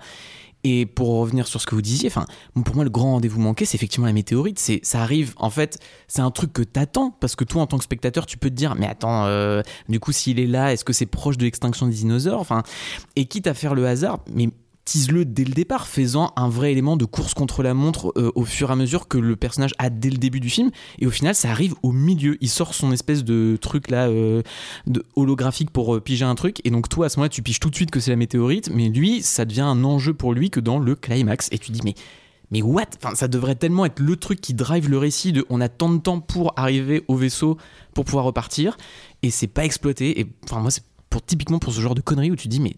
[0.63, 2.25] Et pour revenir sur ce que vous disiez, enfin,
[2.63, 4.59] pour moi, le grand rendez-vous manqué, c'est effectivement la météorite.
[4.59, 7.77] C'est, ça arrive, en fait, c'est un truc que t'attends, parce que toi, en tant
[7.77, 10.85] que spectateur, tu peux te dire, mais attends, euh, du coup, s'il est là, est-ce
[10.85, 12.61] que c'est proche de l'extinction des dinosaures Enfin,
[13.15, 14.49] et quitte à faire le hasard, mais
[14.85, 18.45] tease-le dès le départ, faisant un vrai élément de course contre la montre euh, au
[18.45, 20.71] fur et à mesure que le personnage a dès le début du film.
[20.99, 22.37] Et au final, ça arrive au milieu.
[22.41, 24.41] Il sort son espèce de truc là, euh,
[24.87, 26.61] de holographique pour euh, piger un truc.
[26.65, 28.69] Et donc, toi, à ce moment-là, tu piges tout de suite que c'est la météorite.
[28.73, 31.47] Mais lui, ça devient un enjeu pour lui que dans le climax.
[31.51, 31.95] Et tu dis, mais.
[32.53, 32.83] Mais what?
[33.01, 35.89] Enfin, Ça devrait tellement être le truc qui drive le récit de on a tant
[35.89, 37.57] de temps pour arriver au vaisseau
[37.93, 38.75] pour pouvoir repartir
[39.23, 40.19] et c'est pas exploité.
[40.19, 42.73] Et enfin, moi, c'est pour, typiquement pour ce genre de conneries où tu dis, mais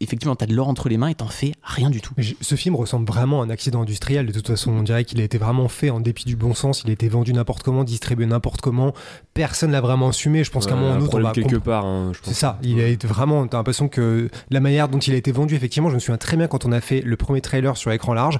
[0.00, 2.14] effectivement, t'as de l'or entre les mains et t'en fais rien du tout.
[2.40, 4.26] Ce film ressemble vraiment à un accident industriel.
[4.26, 6.82] De toute façon, on dirait qu'il a été vraiment fait en dépit du bon sens.
[6.84, 8.92] Il a été vendu n'importe comment, distribué n'importe comment.
[9.34, 10.44] Personne l'a vraiment assumé.
[10.44, 12.28] Je pense qu'à un moment ou un autre, on va quelque part, hein, je pense.
[12.28, 15.32] C'est ça, il a été vraiment, t'as l'impression que la manière dont il a été
[15.32, 17.90] vendu, effectivement, je me souviens très bien quand on a fait le premier trailer sur
[17.90, 18.38] écran large,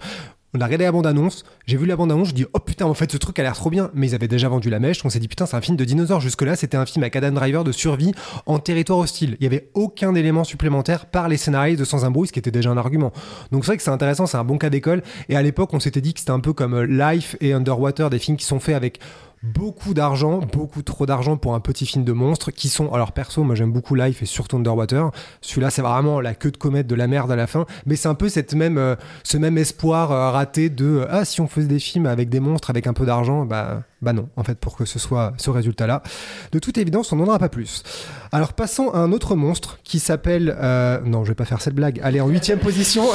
[0.55, 3.13] On a regardé la bande-annonce, j'ai vu la bande-annonce, je dis oh putain, en fait
[3.13, 5.19] ce truc a l'air trop bien, mais ils avaient déjà vendu la mèche, on s'est
[5.19, 6.23] dit putain, c'est un film de dinosaures.
[6.23, 8.13] Jusque-là, c'était un film à Adam Driver de survie
[8.47, 9.37] en territoire hostile.
[9.41, 12.39] Il y avait aucun élément supplémentaire par les scénaristes de Sans un bruit, ce qui
[12.39, 13.13] était déjà un argument.
[13.53, 15.03] Donc c'est vrai que c'est intéressant, c'est un bon cas d'école.
[15.29, 18.09] Et à l'époque, on s'était dit que c'était un peu comme euh, Life et Underwater,
[18.09, 19.01] des films qui sont faits avec
[19.43, 23.43] beaucoup d'argent, beaucoup trop d'argent pour un petit film de monstre qui sont, alors perso,
[23.45, 25.11] moi j'aime beaucoup Life et surtout Underwater.
[25.41, 28.09] Celui-là, c'est vraiment la queue de comète de la merde à la fin, mais c'est
[28.09, 31.47] un peu cette même, euh, ce même espoir euh, raté de euh, ah si on
[31.47, 34.59] faisait des films avec des monstres avec un peu d'argent, bah bah non, en fait,
[34.59, 36.03] pour que ce soit ce résultat-là.
[36.53, 37.83] De toute évidence, on n'en aura pas plus.
[38.33, 40.55] Alors passons à un autre monstre qui s'appelle.
[40.61, 42.01] euh, Non, je vais pas faire cette blague.
[42.03, 43.05] Allez, en huitième position.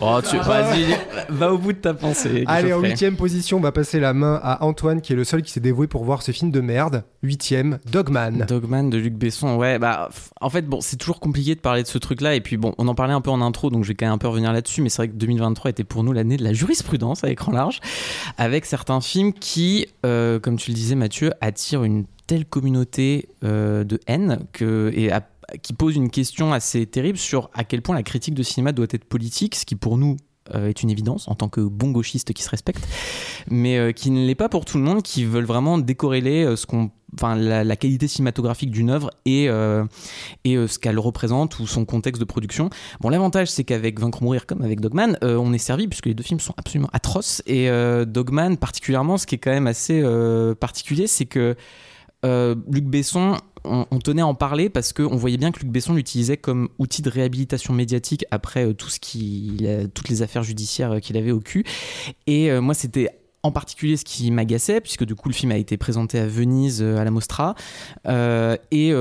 [0.00, 0.36] Oh, tu...
[0.38, 0.96] Vas-y,
[1.28, 2.44] va au bout de ta pensée.
[2.46, 2.90] Allez, en Geoffrey.
[2.90, 5.60] huitième position, on va passer la main à Antoine, qui est le seul qui s'est
[5.60, 7.04] dévoué pour voir ce film de merde.
[7.22, 8.44] Huitième, Dogman.
[8.46, 11.82] Dogman de Luc Besson, ouais, bah, f- en fait, bon, c'est toujours compliqué de parler
[11.82, 13.88] de ce truc-là, et puis bon, on en parlait un peu en intro, donc je
[13.88, 16.12] vais quand même un peu revenir là-dessus, mais c'est vrai que 2023 était pour nous
[16.12, 17.80] l'année de la jurisprudence à écran large,
[18.36, 23.84] avec certains films qui, euh, comme tu le disais Mathieu, attirent une telle communauté euh,
[23.84, 24.46] de haine
[25.62, 28.86] qui pose une question assez terrible sur à quel point la critique de cinéma doit
[28.90, 30.16] être politique, ce qui pour nous
[30.52, 32.86] est une évidence en tant que bon gauchiste qui se respecte,
[33.50, 36.56] mais euh, qui ne l'est pas pour tout le monde, qui veulent vraiment décorréler euh,
[36.56, 36.90] ce qu'on,
[37.22, 39.84] la, qualité cinématographique d'une œuvre et euh,
[40.44, 42.70] et euh, ce qu'elle représente ou son contexte de production.
[43.00, 46.06] Bon, l'avantage c'est qu'avec Vaincre ou mourir comme avec Dogman, euh, on est servi puisque
[46.06, 49.66] les deux films sont absolument atroces et euh, Dogman particulièrement, ce qui est quand même
[49.66, 51.56] assez euh, particulier, c'est que
[52.24, 55.94] euh, Luc Besson, on, tenait à en parler parce qu'on voyait bien que Luc Besson
[55.94, 60.42] l'utilisait comme outil de réhabilitation médiatique après euh, tout ce qu'il, a- toutes les affaires
[60.42, 61.64] judiciaires euh, qu'il avait au cul.
[62.26, 63.08] Et moi, c'était
[63.42, 66.82] en particulier ce qui m'agaçait, puisque du coup, le film a été présenté à Venise,
[66.82, 67.54] à la Mostra.
[68.06, 68.92] Et.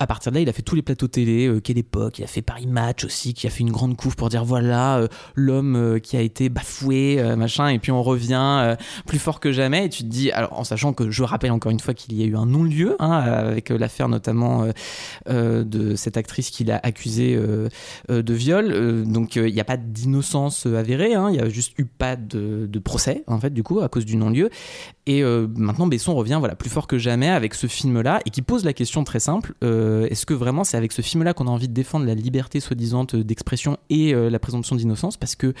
[0.00, 2.24] À partir de là, il a fait tous les plateaux télé, euh, quelle époque, il
[2.24, 5.08] a fait Paris Match aussi, qui a fait une grande couve pour dire voilà, euh,
[5.34, 8.76] l'homme euh, qui a été bafoué, euh, machin, et puis on revient
[9.06, 11.70] plus fort que jamais, et tu te dis, alors en sachant que je rappelle encore
[11.70, 14.66] une fois qu'il y a eu un non-lieu, hein, avec l'affaire notamment
[15.28, 17.38] de cette actrice qu'il a accusée
[18.08, 21.84] de viol, donc il n'y a pas d'innocence avérée, hein, il y a juste eu
[21.84, 24.50] pas de, procès, en fait, du coup, à cause du non-lieu,
[25.06, 28.64] et maintenant Besson revient voilà, plus fort que jamais avec ce film-là, et qui pose
[28.64, 29.54] la question très simple,
[30.10, 33.04] est-ce que vraiment c'est avec ce film-là qu'on a envie de défendre la liberté soi-disant
[33.12, 35.16] d'expression et euh, la présomption d'innocence?
[35.16, 35.54] Parce que,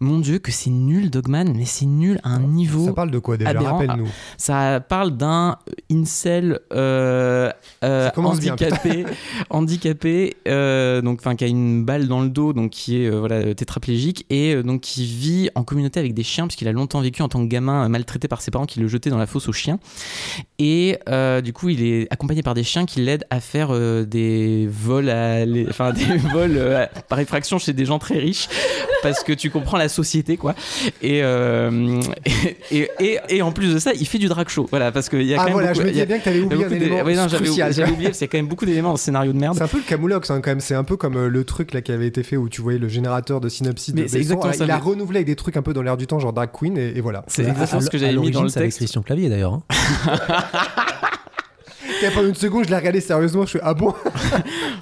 [0.00, 2.86] mon Dieu, que c'est nul Dogman, mais c'est nul à un niveau...
[2.86, 3.60] Ça parle de quoi déjà?
[3.60, 4.08] Rappelle-nous.
[4.36, 5.56] Ça parle d'un
[5.90, 7.50] incel euh,
[7.84, 9.04] euh, bien, handicapé,
[9.50, 13.54] handicapé euh, donc qui a une balle dans le dos, donc qui est euh, voilà
[13.54, 17.22] tétraplégique et euh, donc qui vit en communauté avec des chiens puisqu'il a longtemps vécu
[17.22, 19.48] en tant que gamin euh, maltraité par ses parents qui le jetaient dans la fosse
[19.48, 19.78] aux chiens
[20.58, 24.04] et euh, du coup il est accompagné par des chiens qui l'aident à faire euh,
[24.04, 28.48] des vols à les- enfin des vols euh, par effraction chez des gens très riches
[29.02, 30.54] parce que tu comprends la société quoi
[31.02, 32.00] et, euh,
[32.70, 35.22] et, et, et en plus de ça il fait du drag show voilà parce qu'il
[35.22, 36.40] y a quand Ah même voilà, beaucoup, je me il disais bien que t'avais il
[36.40, 37.68] y a oublié un beaucoup d'é- élément ouais, non, j'avais crucial.
[37.68, 39.38] oublié, j'avais oublié parce qu'il y a quand même beaucoup d'éléments dans ce scénario de
[39.38, 41.74] merde C'est un peu le camoulox hein, quand même, c'est un peu comme le truc
[41.74, 44.16] là qui avait été fait où tu voyais le générateur de synopsis Mais de c'est
[44.18, 46.18] exactement Ah, ça, Il a renouvelé avec des trucs un peu dans l'air du temps,
[46.18, 47.24] genre drag queen, et, et voilà.
[47.26, 49.54] c'est exactement ce que j'avais mis dans le c'est avec texte Christian Clavier d'ailleurs.
[49.54, 49.62] hein.
[52.14, 53.94] Pendant une seconde, je l'ai regardé sérieusement, je fais ah bon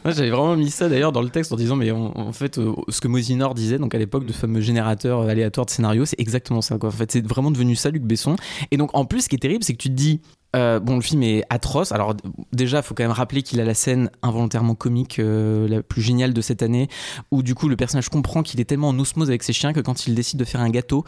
[0.04, 2.72] j'avais vraiment mis ça d'ailleurs dans le texte en disant, mais en, en fait, euh,
[2.88, 6.20] ce que Mosinor disait, donc à l'époque, de fameux générateur euh, aléatoire de scénario, c'est
[6.20, 6.78] exactement ça.
[6.78, 6.90] Quoi.
[6.90, 8.36] En fait, c'est vraiment devenu ça, Luc Besson.
[8.70, 10.20] Et donc, en plus, ce qui est terrible, c'est que tu te dis,
[10.56, 11.92] euh, bon, le film est atroce.
[11.92, 12.14] Alors,
[12.52, 16.00] déjà, il faut quand même rappeler qu'il a la scène involontairement comique euh, la plus
[16.02, 16.88] géniale de cette année,
[17.30, 19.80] où du coup, le personnage comprend qu'il est tellement en osmose avec ses chiens que
[19.80, 21.04] quand il décide de faire un gâteau,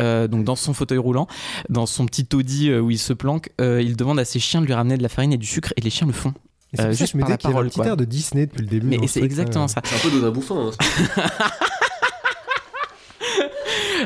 [0.00, 1.26] euh, donc dans son fauteuil roulant,
[1.68, 4.60] dans son petit taudis euh, où il se planque, euh, il demande à ses chiens
[4.60, 6.32] de lui ramener de la farine et du sucre, et les chiens le font.
[6.72, 7.58] Et c'est Euh, pour ça que juste je me par la disais qu'il y avait
[7.66, 8.86] un parole, petit air de Disney depuis le début.
[8.86, 9.80] Mais c'est exactement ça.
[9.84, 10.70] C'est un peu Dodin Bouffin.
[10.70, 11.22] hein.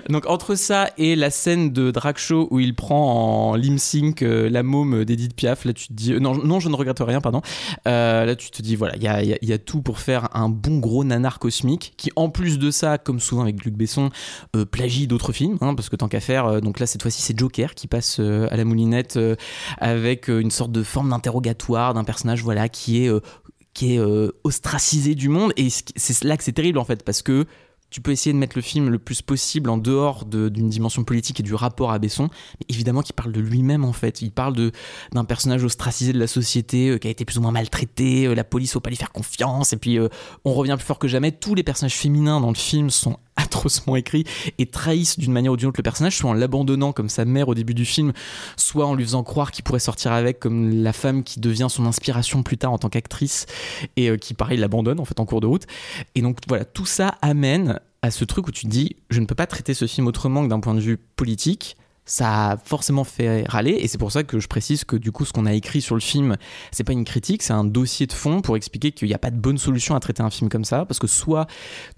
[0.09, 4.23] Donc entre ça et la scène de drag show où il prend en lip sync
[4.23, 7.21] euh, la môme d'Edith Piaf, là tu te dis euh, non je ne regrette rien
[7.21, 7.43] pardon.
[7.87, 10.29] Euh, là tu te dis voilà il y a, y y a tout pour faire
[10.35, 14.11] un bon gros nanar cosmique qui en plus de ça comme souvent avec Luc Besson
[14.71, 17.75] plagie d'autres films hein, parce que tant qu'à faire donc là cette fois-ci c'est Joker
[17.75, 19.19] qui passe à la moulinette
[19.79, 23.11] avec une sorte de forme d'interrogatoire d'un personnage voilà qui est
[23.75, 24.01] qui est
[24.45, 27.47] ostracisé du monde et c'est là que c'est terrible en fait parce que
[27.93, 31.05] tu peux essayer de mettre le film le plus possible en dehors de- d'une dimension
[31.05, 32.25] politique et du rapport à Besson,
[32.59, 34.23] mais évidemment qu'il parle de lui-même en fait.
[34.23, 34.55] Il parle
[35.13, 38.35] d'un personnage ostracisé de la société euh, qui a été plus ou moins maltraité, euh,
[38.35, 40.09] la police faut pas lui faire confiance, et puis euh,
[40.45, 41.31] on revient plus fort que jamais.
[41.33, 44.25] Tous les personnages féminins dans le film sont atrocement écrits
[44.59, 47.49] et trahissent d'une manière ou d'une autre le personnage, soit en l'abandonnant comme sa mère
[47.49, 48.13] au début du film,
[48.57, 51.87] soit en lui faisant croire qu'il pourrait sortir avec comme la femme qui devient son
[51.87, 53.47] inspiration plus tard en tant qu'actrice
[53.97, 55.67] et euh, qui pareil l'abandonne en fait en cours de route.
[56.15, 59.27] Et donc voilà, tout ça amène à ce truc où tu te dis, je ne
[59.27, 63.05] peux pas traiter ce film autrement que d'un point de vue politique ça a forcément
[63.05, 65.55] fait râler et c'est pour ça que je précise que du coup ce qu'on a
[65.55, 66.37] écrit sur le film
[66.73, 69.31] c'est pas une critique c'est un dossier de fond pour expliquer qu'il n'y a pas
[69.31, 71.47] de bonne solution à traiter un film comme ça parce que soit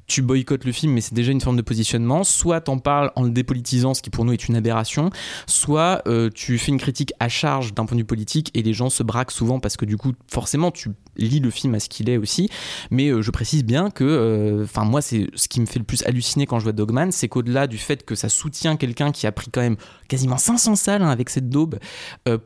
[0.07, 2.25] tu boycottes le film mais c'est déjà une forme de positionnement.
[2.25, 5.11] Soit t'en parles en le dépolitisant ce qui pour nous est une aberration.
[5.47, 8.73] Soit euh, tu fais une critique à charge d'un point de vue politique et les
[8.73, 11.88] gens se braquent souvent parce que du coup forcément tu lis le film à ce
[11.88, 12.51] qu'il est aussi.
[12.90, 15.85] Mais euh, je précise bien que euh, enfin moi c'est ce qui me fait le
[15.85, 19.27] plus halluciner quand je vois Dogman c'est qu'au-delà du fait que ça soutient quelqu'un qui
[19.27, 19.77] a pris quand même
[20.09, 21.79] quasiment 500 salles hein, avec cette daube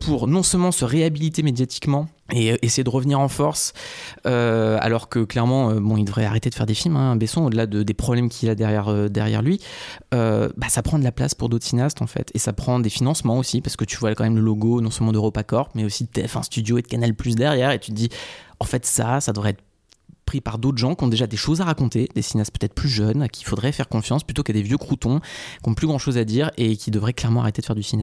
[0.01, 3.73] pour non seulement se réhabiliter médiatiquement et euh, essayer de revenir en force
[4.27, 7.67] euh, alors que clairement bon il devrait arrêter de faire des films hein, Besson au-delà
[7.67, 9.61] de, des problèmes qu'il a derrière, lui
[10.11, 12.91] bah, ça prend de la place pour d'autres cinéastes en fait et ça prend des
[12.91, 16.05] financements aussi parce que tu vois quand même le logo non seulement d'EuropaCorp mais aussi
[16.05, 18.09] de TF1 Studio et de Canal Plus derrière et tu te dis
[18.61, 19.63] en fait ça ça devrait être
[20.29, 22.91] pris par d'autres gens qui ont déjà des choses à raconter, des cinéastes peut-être plus
[22.91, 25.87] jeunes, à qui il faudrait faire confiance, plutôt qu'à des vieux croutons qui ont plus
[25.87, 28.03] grand chose à dire et qui devraient clairement arrêter de faire du cinéma.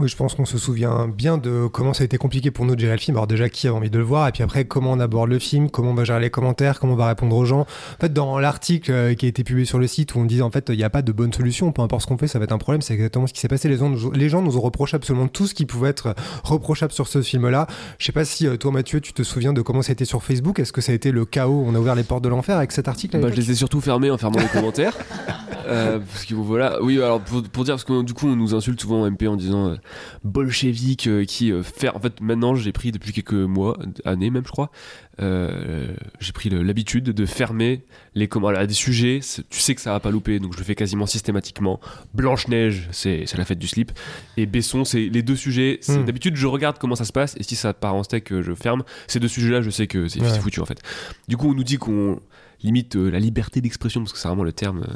[0.00, 2.76] Oui, je pense qu'on se souvient bien de comment ça a été compliqué pour nous
[2.76, 3.16] de gérer le film.
[3.16, 4.28] Alors déjà, qui a envie de le voir?
[4.28, 5.70] Et puis après, comment on aborde le film?
[5.70, 6.78] Comment on va gérer les commentaires?
[6.78, 7.62] Comment on va répondre aux gens?
[7.62, 10.40] En fait, dans l'article euh, qui a été publié sur le site où on dit
[10.40, 12.38] en fait, il n'y a pas de bonne solution, peu importe ce qu'on fait, ça
[12.38, 12.80] va être un problème.
[12.80, 13.68] C'est exactement ce qui s'est passé.
[13.68, 16.92] Les gens, nous, les gens nous ont reproché absolument tout ce qui pouvait être reprochable
[16.92, 17.66] sur ce film-là.
[17.98, 20.04] Je sais pas si euh, toi, Mathieu, tu te souviens de comment ça a été
[20.04, 20.60] sur Facebook?
[20.60, 22.70] Est-ce que ça a été le chaos On a ouvert les portes de l'enfer avec
[22.70, 24.96] cet article bah, Je les ai surtout fermés en fermant les commentaires.
[25.68, 28.54] Euh, parce que voilà, oui, alors pour, pour, dire, parce que du coup, on nous
[28.54, 29.76] insulte souvent en MP en disant
[30.24, 31.88] bolchevique euh, qui euh, fait.
[31.88, 34.70] En fait, maintenant, j'ai pris depuis quelques mois, années même, je crois,
[35.20, 39.20] euh, j'ai pris l'habitude de fermer les commentaires à des sujets.
[39.50, 41.80] Tu sais que ça va pas louper, donc je le fais quasiment systématiquement.
[42.14, 43.92] Blanche Neige, c'est la fête du slip,
[44.36, 45.80] et Besson, c'est les deux sujets.
[45.88, 46.04] Hmm.
[46.04, 48.84] D'habitude, je regarde comment ça se passe, et si ça part en steak, je ferme.
[49.06, 50.80] Ces deux sujets-là, je sais que c'est foutu en fait.
[51.28, 52.20] Du coup, on nous dit qu'on
[52.62, 54.86] limite la liberté d'expression, parce que c'est vraiment le terme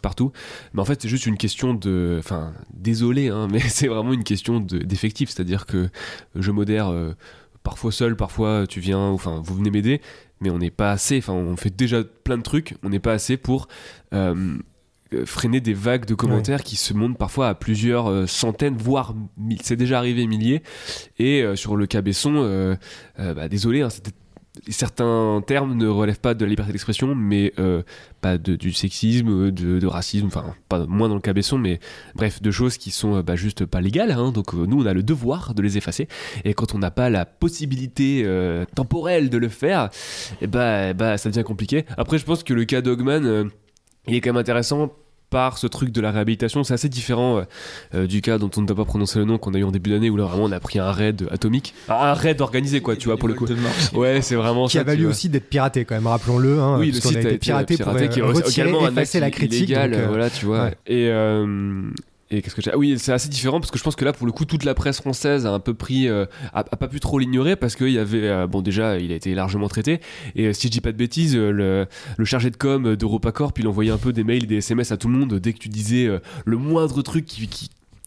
[0.00, 0.32] partout.
[0.72, 2.16] Mais en fait, c'est juste une question de.
[2.18, 5.30] Enfin, désolé, hein, mais c'est vraiment une question d'effectif.
[5.30, 5.88] C'est-à-dire que
[6.34, 7.14] je modère euh,
[7.62, 10.00] parfois seul, parfois tu viens, enfin, vous venez m'aider,
[10.40, 11.18] mais on n'est pas assez.
[11.18, 13.68] Enfin, on fait déjà plein de trucs, on n'est pas assez pour.
[14.12, 14.58] Euh,
[15.26, 19.14] freiner des vagues de commentaires qui se montent parfois à plusieurs euh, centaines, voire
[19.60, 20.62] c'est déjà arrivé milliers.
[21.18, 22.78] Et sur le cas Besson,
[23.18, 24.12] bah, désolé, hein, c'était
[24.68, 27.82] certains termes ne relèvent pas de la liberté d'expression, mais euh,
[28.20, 31.80] pas de, du sexisme, de, racisme, enfin pas moins dans le cas Besson, mais
[32.14, 34.10] bref, de choses qui sont euh, bah, juste pas légales.
[34.10, 36.06] Hein, donc euh, nous, on a le devoir de les effacer.
[36.44, 38.26] Et quand on n'a pas la possibilité
[38.74, 39.90] temporelle de le faire,
[40.40, 41.84] eh bah, bah, ça devient compliqué.
[41.96, 43.50] Après, je pense que le cas Dogman,
[44.06, 44.92] il est quand même intéressant
[45.32, 46.62] par ce truc de la réhabilitation.
[46.62, 47.42] C'est assez différent euh,
[47.94, 49.70] euh, du cas dont on ne doit pas prononcer le nom qu'on a eu en
[49.72, 51.74] début d'année où là vraiment on a pris un raid atomique.
[51.88, 53.46] Un raid organisé quoi, tu vois, pour le coup.
[53.94, 56.60] Ouais, c'est vraiment Qui a valu aussi d'être piraté quand même, rappelons-le.
[56.60, 59.70] Hein, oui, le site a été piraté, pour qui retirer, effacer la critique.
[59.70, 60.70] Illégal, euh, voilà, tu vois.
[60.86, 61.10] Et
[62.32, 64.32] et qu'est-ce que Oui, c'est assez différent parce que je pense que là, pour le
[64.32, 67.56] coup, toute la presse française a un peu pris, euh, a, pas pu trop l'ignorer
[67.56, 70.00] parce qu'il y avait, euh, bon, déjà, il a été largement traité.
[70.34, 71.86] Et euh, si je dis pas de bêtises, le,
[72.24, 75.14] chargé de com d'EuropaCorp, il envoyait un peu des mails, des SMS à tout le
[75.14, 76.08] monde dès que tu disais
[76.44, 77.48] le moindre truc qui,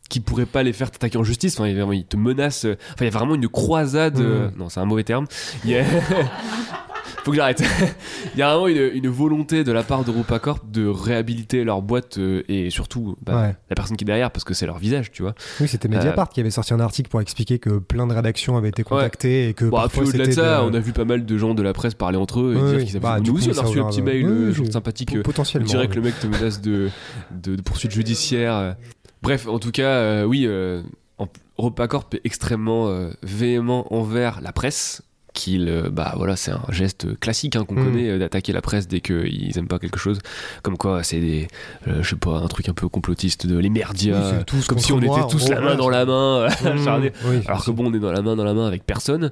[0.09, 1.59] qui pourrait pas les faire t'attaquer en justice.
[1.59, 2.65] Enfin, il, te menace.
[2.65, 4.19] Enfin, il y a vraiment une croisade.
[4.19, 4.57] Mmh.
[4.57, 5.25] non, c'est un mauvais terme.
[5.65, 5.73] Il
[7.25, 7.63] faut que j'arrête.
[8.35, 12.43] il y a vraiment une, volonté de la part d'EuropaCorp de réhabiliter leur boîte euh,
[12.47, 15.33] et surtout bah, la personne qui est derrière parce que c'est leur visage, tu vois.
[15.59, 18.57] Oui, c'était Mediapart euh, qui avait sorti un article pour expliquer que plein de rédactions
[18.57, 19.65] avaient été contactées et que.
[19.65, 21.95] Bon, parfois, au-delà de ça, on a vu pas mal de gens de la presse
[21.95, 22.99] parler entre eux et dire qu'ils avaient.
[22.99, 25.19] Bah, nous aussi, on a reçu un petit mail, euh, genre sympathique.
[25.23, 25.67] Potentiellement.
[25.67, 26.89] Dirait que le mec te menace de,
[27.31, 28.75] de, poursuite judiciaire.
[29.23, 30.47] Bref, en tout cas, oui.
[31.57, 35.01] EuropaCorp est extrêmement véhément envers la presse
[35.36, 37.84] qu'il, euh, bah voilà, c'est un geste classique hein, qu'on Mm.
[37.86, 40.17] connaît euh, d'attaquer la presse dès qu'ils aiment pas quelque chose.
[40.63, 41.48] Comme quoi, c'est des,
[41.88, 44.65] euh, je sais pas, un truc un peu complotiste de les merdias, Oui, c'est tous
[44.67, 46.48] comme si on moi, était tous la main dans la main.
[46.65, 49.30] Mmh, oui, Alors que bon, on est dans la main dans la main avec personne.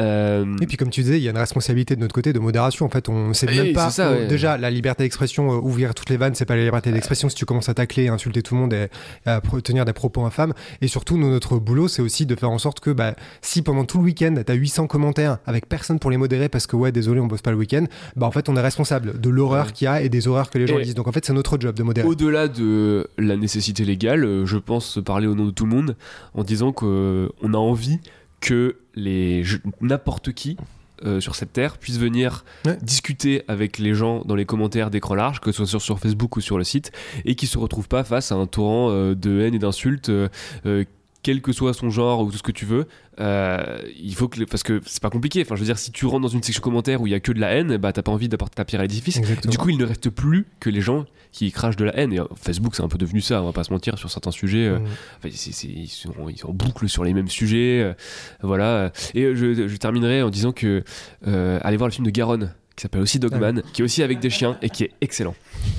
[0.00, 2.38] Euh, Et puis comme tu disais, il y a une responsabilité de notre côté de
[2.38, 2.84] modération.
[2.86, 3.90] En fait, on sait Oui, même pas.
[3.90, 4.26] c'est ça, ouais.
[4.26, 7.28] Déjà, la liberté d'expression, euh, ouvrir toutes les vannes, c'est pas la liberté d'expression.
[7.28, 8.88] Si tu commences à tacler, à insulter tout le monde et
[9.24, 10.52] à tenir des propos infâmes.
[10.80, 13.84] Et surtout, nous, notre boulot, c'est aussi de faire en sorte que bah, si pendant
[13.84, 17.20] tout le week-end, t'as 800 commentaires avec personne pour les modérer parce que ouais, désolé,
[17.20, 17.84] on bosse pas le week-end,
[18.16, 19.72] bah en fait, on est responsable de l'horreur Ouais.
[19.72, 20.94] qu'il y a et des horreurs que les gens Et- disent.
[20.94, 22.06] Donc en fait, c'est notre job de modérer.
[22.06, 25.96] Au-delà de la nécessité légale, euh, je pense parler au nom de tout le monde
[26.34, 27.98] en disant qu'on a envie
[28.40, 29.42] que les
[29.80, 30.56] n'importe qui
[31.04, 32.78] euh, sur cette terre puisse venir Ouais.
[32.82, 36.36] discuter avec les gens dans les commentaires d'écran large, que ce soit sur, sur Facebook
[36.36, 36.90] ou sur le site,
[37.26, 40.08] et qui se retrouve pas face à un torrent euh, de haine et d'insultes.
[40.08, 40.28] euh,
[40.64, 40.84] euh,
[41.22, 42.86] quel que soit son genre ou tout ce que tu veux,
[43.20, 45.42] euh, il faut que parce que c'est pas compliqué.
[45.42, 47.20] Enfin, je veux dire, si tu rentres dans une section commentaire où il y a
[47.20, 49.20] que de la haine, bah t'as pas envie d'apporter ta pierre à l'édifice.
[49.50, 52.12] Du coup, il ne reste plus que les gens qui crachent de la haine.
[52.12, 54.30] Et euh, Facebook, c'est un peu devenu ça, on va pas se mentir, sur certains
[54.30, 54.66] sujets.
[54.66, 54.84] euh, Mm.
[55.18, 57.80] enfin, c'est- ils, sont, ils sont en boucle sur les mêmes sujets.
[57.82, 57.94] euh,
[58.42, 58.92] voilà.
[59.14, 60.84] Et je, je terminerai en disant que
[61.26, 64.20] euh, allez voir le film de Garonne, qui s'appelle aussi Dogman, qui est aussi avec
[64.20, 65.34] des chiens et qui est excellent.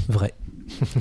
[0.10, 0.34] Vrai.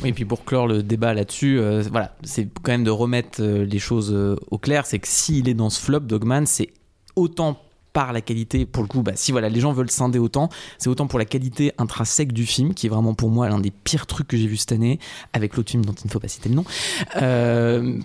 [0.04, 3.64] Et puis pour clore le débat là-dessus, euh, voilà, c'est quand même de remettre euh,
[3.64, 4.86] les choses euh, au clair.
[4.86, 6.70] C'est que s'il est dans ce flop, Dogman, c'est
[7.14, 7.60] autant
[7.92, 10.90] par la qualité, pour le coup, bah, si voilà, les gens veulent scinder autant, c'est
[10.90, 14.06] autant pour la qualité intrinsèque du film, qui est vraiment pour moi l'un des pires
[14.06, 14.98] trucs que j'ai vu cette année,
[15.32, 16.64] avec l'autre film dont il ne faut pas citer le nom.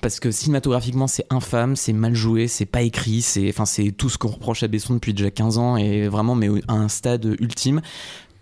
[0.01, 4.17] Parce que cinématographiquement, c'est infâme, c'est mal joué, c'est pas écrit, c'est c'est tout ce
[4.17, 7.81] qu'on reproche à Besson depuis déjà 15 ans, et vraiment, mais à un stade ultime,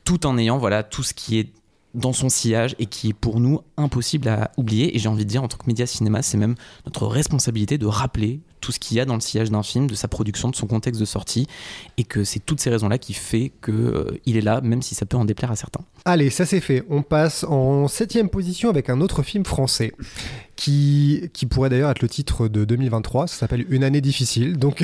[0.04, 1.50] tout en ayant voilà, tout ce qui est
[1.94, 4.96] dans son sillage et qui est pour nous impossible à oublier.
[4.96, 7.86] Et j'ai envie de dire, en tant que média cinéma, c'est même notre responsabilité de
[7.86, 10.56] rappeler tout ce qu'il y a dans le sillage d'un film, de sa production, de
[10.56, 11.48] son contexte de sortie,
[11.98, 14.96] et que c'est toutes ces raisons-là qui fait que euh, il est là, même si
[14.96, 15.82] ça peut en déplaire à certains.
[16.06, 16.84] Allez, ça c'est fait.
[16.90, 19.94] On passe en septième position avec un autre film français
[20.60, 23.28] qui, qui pourrait d'ailleurs être le titre de 2023.
[23.28, 24.58] Ça s'appelle Une année difficile.
[24.58, 24.84] Donc,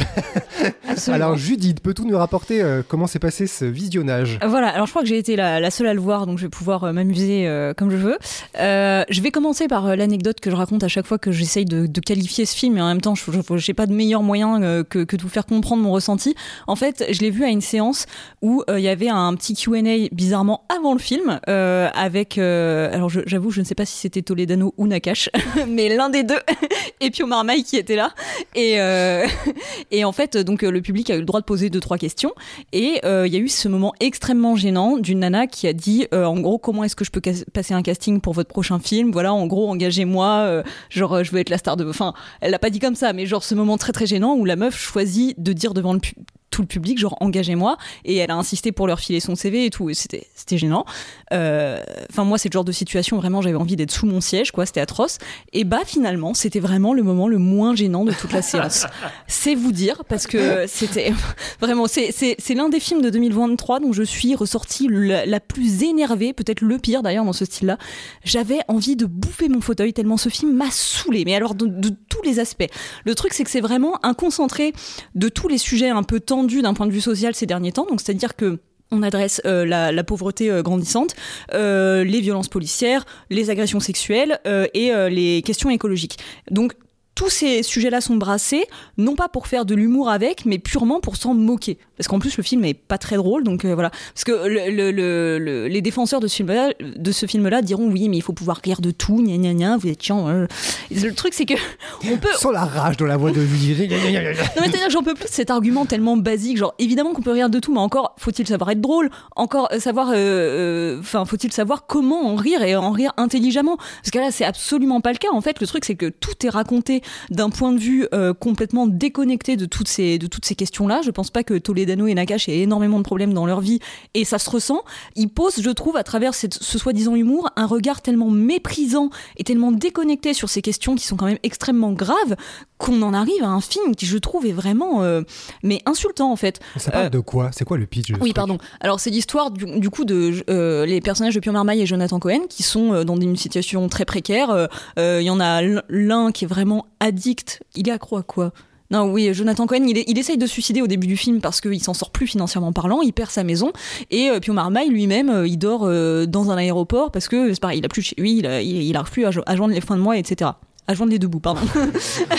[1.08, 4.40] alors Judith, peux-tu nous rapporter euh, comment s'est passé ce visionnage?
[4.48, 6.44] Voilà, alors je crois que j'ai été la, la seule à le voir, donc je
[6.46, 8.18] vais pouvoir euh, m'amuser euh, comme je veux.
[8.56, 12.00] Je vais commencer par l'anecdote que je raconte à chaque fois que j'essaye de, de
[12.00, 15.16] qualifier ce film, et en même temps, je n'ai pas de meilleur moyen que, que
[15.18, 16.36] de vous faire comprendre mon ressenti.
[16.68, 18.06] En fait, je l'ai vu à une séance
[18.42, 19.82] où il y avait un petit QA
[20.14, 24.74] bizarrement avant le film, avec, alors je- j'avoue, je ne sais pas si c'était Toledano
[24.78, 25.30] ou Nakash,
[25.70, 26.40] mais l'un des deux,
[27.02, 28.12] et Pio Marmaille qui était là.
[28.56, 29.26] Et, euh,
[29.92, 31.98] et en fait, donc euh, le public a eu le droit de poser deux, trois
[31.98, 32.34] questions.
[32.74, 36.08] Et euh, il y a eu ce moment extrêmement gênant d'une nana qui a dit
[36.12, 37.22] en gros comment est-ce que je peux
[37.54, 39.12] passer un casting pour votre prochain film?
[39.12, 42.70] Voilà en gros engagez-moi genre je veux être la star de enfin elle l'a pas
[42.70, 45.54] dit comme ça mais genre ce moment très très gênant où la meuf choisit de
[45.54, 46.16] dire devant le pu-
[46.52, 49.70] tout le public genre engagez-moi et elle a insisté pour leur filer son CV et
[49.70, 50.86] tout c'était c'était gênant
[51.34, 51.82] Euh,
[52.12, 54.66] enfin moi c'est le genre de situation vraiment j'avais envie d'être sous mon siège quoi
[54.66, 55.18] c'était atroce
[55.54, 58.86] et bah finalement c'était vraiment le moment le moins gênant de toute la séance
[59.28, 61.12] c'est vous dire parce que c'était
[61.60, 65.40] Vraiment, c'est- c'est c'est l'un des films de 2023 dont je suis ressortie la, la
[65.40, 67.78] plus énervée, peut-être le pire d'ailleurs dans ce style-là.
[68.24, 71.90] J'avais envie de bouffer mon fauteuil tellement ce film m'a saoulé, mais alors de, de
[72.10, 72.68] tous les aspects.
[73.06, 74.74] Le truc, c'est que c'est vraiment un concentré
[75.16, 77.86] de tous les sujets un peu tendus d'un point de vue social ces derniers temps.
[77.86, 78.60] Donc, c'est-à-dire que
[78.92, 81.16] on adresse euh, la, pauvreté euh, grandissante,
[81.54, 86.18] euh, les violences policières, les agressions sexuelles et les questions écologiques.
[86.52, 86.74] Donc
[87.16, 88.66] tous ces sujets-là sont brassés,
[88.98, 91.78] non pas pour faire de l'humour avec, mais purement pour s'en moquer.
[91.98, 93.90] Parce qu'en plus, le film est pas très drôle, donc euh, voilà.
[94.14, 97.90] Parce que le- le- le- le- les défenseurs de ce film-là de ce film-là diront
[97.90, 100.28] oui, mais il faut pouvoir rire de tout, gna gna gna, vous êtes chiant.
[100.28, 100.46] euh.
[100.92, 101.54] Et Le truc, c'est que
[102.12, 103.90] on peut, Sans la rage dans la voix de Judith.
[103.90, 104.36] non mais
[104.68, 107.50] c'est-à-dire que j'en peux plus de cet argument tellement basique, genre évidemment qu'on peut rire
[107.50, 111.86] de tout, mais encore faut-il savoir être drôle, encore euh, savoir, euh, enfin faut-il savoir
[111.86, 115.30] comment en rire et en rire intelligemment, parce que là c'est absolument pas le cas.
[115.32, 118.88] En fait, le truc c'est que tout est raconté d'un point de vue euh, complètement
[118.88, 120.20] déconnecté de toutes ces
[120.58, 121.02] questions-là.
[121.04, 123.80] Je pense pas que Toledano et Nakash aient énormément de problèmes dans leur vie
[124.14, 124.84] et ça se ressent.
[125.16, 129.72] Ils posent, je trouve, à travers ce soi-disant humour, un regard tellement méprisant et tellement
[129.72, 132.36] déconnecté sur ces questions qui sont quand même extrêmement graves
[132.78, 135.22] qu'on en arrive à un film qui, je trouve, est vraiment euh,
[135.64, 136.60] mais insultant en fait.
[136.78, 137.50] Ça parle Euh, de quoi?
[137.54, 138.58] C'est quoi le pitch Oui, pardon.
[138.82, 142.20] Alors, c'est l'histoire du, du coup de euh, les personnages de Pio Marmaille et Jonathan
[142.20, 144.68] Cohen qui sont dans une situation très précaire.
[144.98, 147.64] Il y en a l'un- qui est vraiment addict.
[147.76, 148.52] Il est accro à quoi?
[148.92, 151.42] Non, oui, Jonathan Cohen, il, est- il essaye de se suicider au début du film
[151.42, 153.72] parce qu'il s'en sort plus financièrement parlant, il perd sa maison,
[154.12, 157.60] et euh, Pio Marmaille lui-même, euh, il dort euh, dans un aéroport parce que c'est
[157.60, 159.56] pareil, il a plus de chez lui, il, a- il, il arrive plus à, à
[159.56, 160.52] joindre les fins de mois, etc.
[160.88, 161.62] à joindre les deux bouts, pardon.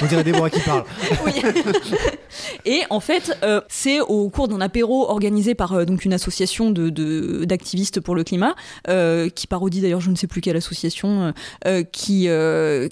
[0.03, 0.85] On dirait Déborah qui parle.
[1.25, 1.33] Oui.
[2.65, 6.71] Et en fait, euh, c'est au cours d'un apéro organisé par euh, donc une association
[6.71, 8.55] de, d'activistes pour le climat,
[8.89, 11.33] euh, qui parodie d'ailleurs je ne sais plus quelle association,
[11.93, 12.29] qui,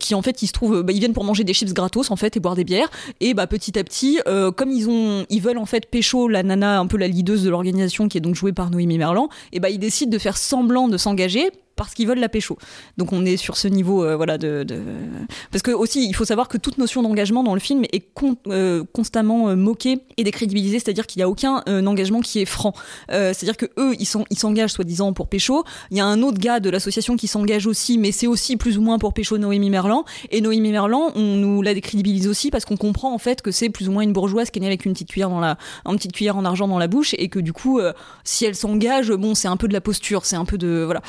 [0.00, 2.16] qui en fait ils se trouvent, bah, ils viennent pour manger des chips gratos en
[2.16, 2.90] fait et boire des bières.
[3.20, 4.20] Et bah petit à petit,
[4.56, 7.50] comme ils ont, ils veulent en fait pécho la nana un peu la leaduse de
[7.50, 10.88] l'organisation qui est donc jouée par Noémie Merlan, et bah ils décident de faire semblant
[10.88, 12.58] de s'engager parce qu'ils veulent la pécho.
[12.96, 14.64] Donc on est sur ce niveau euh, voilà de,
[15.50, 18.04] parce que aussi il faut savoir que toute notion d'engagement dans le film est
[18.48, 22.72] euh, constamment euh, moquée et décrédibilisée, c'est-à-dire qu'il n'y a aucun engagement qui est franc.
[23.08, 25.64] C'est-à-dire que eux ils s'engagent soi-disant pour pécho.
[25.90, 28.78] Il y a un autre gars de l'association qui s'engage aussi, mais c'est aussi plus
[28.78, 30.04] ou moins pour pécho Noémie Merlan.
[30.30, 33.68] Et Noémie Merlan, on nous la décrédibilise aussi parce qu'on comprend en fait que c'est
[33.68, 35.56] plus ou moins une bourgeoise qui est née avec une petite cuillère dans la
[35.86, 37.80] une petite cuillère en argent dans la bouche et que du coup
[38.24, 41.02] si elle s'engage, bon c'est un peu de la posture, c'est un peu de voilà.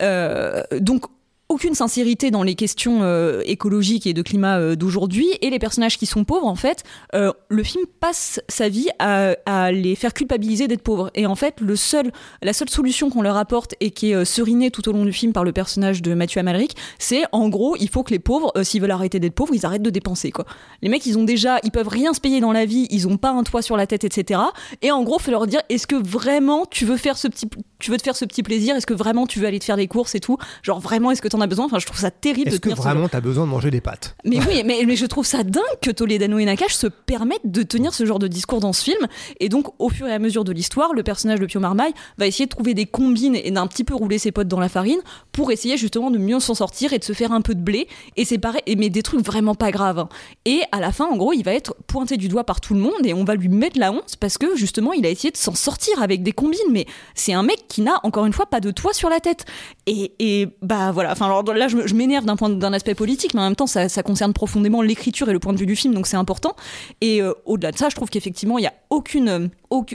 [0.00, 1.04] Euh, donc
[1.50, 5.26] aucune sincérité dans les questions euh, écologiques et de climat euh, d'aujourd'hui.
[5.42, 6.84] Et les personnages qui sont pauvres en fait
[7.14, 11.10] euh, le film passe sa vie à, les faire culpabiliser d'être pauvres.
[11.14, 14.70] Et en fait le seul la seule solution qu'on leur apporte et qui est serinée
[14.70, 17.88] tout au long du film par le personnage de Mathieu Amalric c'est en gros il
[17.88, 20.46] faut que les pauvres s'ils veulent arrêter d'être pauvres ils arrêtent de dépenser quoi.
[20.82, 23.16] Les mecs ils ont déjà ils peuvent rien se payer dans la vie ils ont
[23.16, 24.40] pas un toit sur la tête etc
[24.82, 27.48] et en gros faut leur dire est-ce que vraiment tu veux faire ce petit
[27.80, 28.76] tu veux te faire ce petit plaisir?
[28.76, 30.36] Est-ce que vraiment tu veux aller te faire des courses et tout?
[30.62, 32.62] Genre vraiment est-ce que t'en as besoin enfin je trouve ça terrible de Est-ce que
[32.68, 34.16] tenir ce genre- vraiment t'as besoin de manger des pâtes?
[34.24, 37.62] Mais oui, mais, mais je trouve ça dingue que Toledano et Nakash se permettent de
[37.62, 39.06] tenir ce genre de discours dans ce film.
[39.40, 42.26] Et donc, au fur et à mesure de l'histoire, le personnage de Pio Marmaille va
[42.26, 45.00] essayer de trouver des combines et d'un petit peu rouler ses potes dans la farine
[45.32, 47.88] pour essayer justement de mieux s'en sortir et de se faire un peu de blé.
[48.16, 49.98] Et c'est pareil, et- mais des trucs vraiment pas graves.
[49.98, 50.08] hein.
[50.44, 52.80] Et à la fin, en gros, il va être pointé du doigt par tout le
[52.80, 55.36] monde et on va lui mettre la honte parce que justement, il a essayé de
[55.36, 56.58] s'en sortir avec des combines.
[56.70, 59.44] Mais c'est un mec qui n'a encore une fois pas de toit sur la tête.
[59.86, 63.40] Et, et bah voilà, enfin alors là je, m'énerve d'un point d'un aspect politique, mais
[63.40, 65.94] en même temps ça, ça concerne profondément l'écriture et le point de vue du film,
[65.94, 66.54] donc c'est important.
[67.00, 69.50] Et euh, au-delà de ça, je trouve qu'effectivement il y a aucune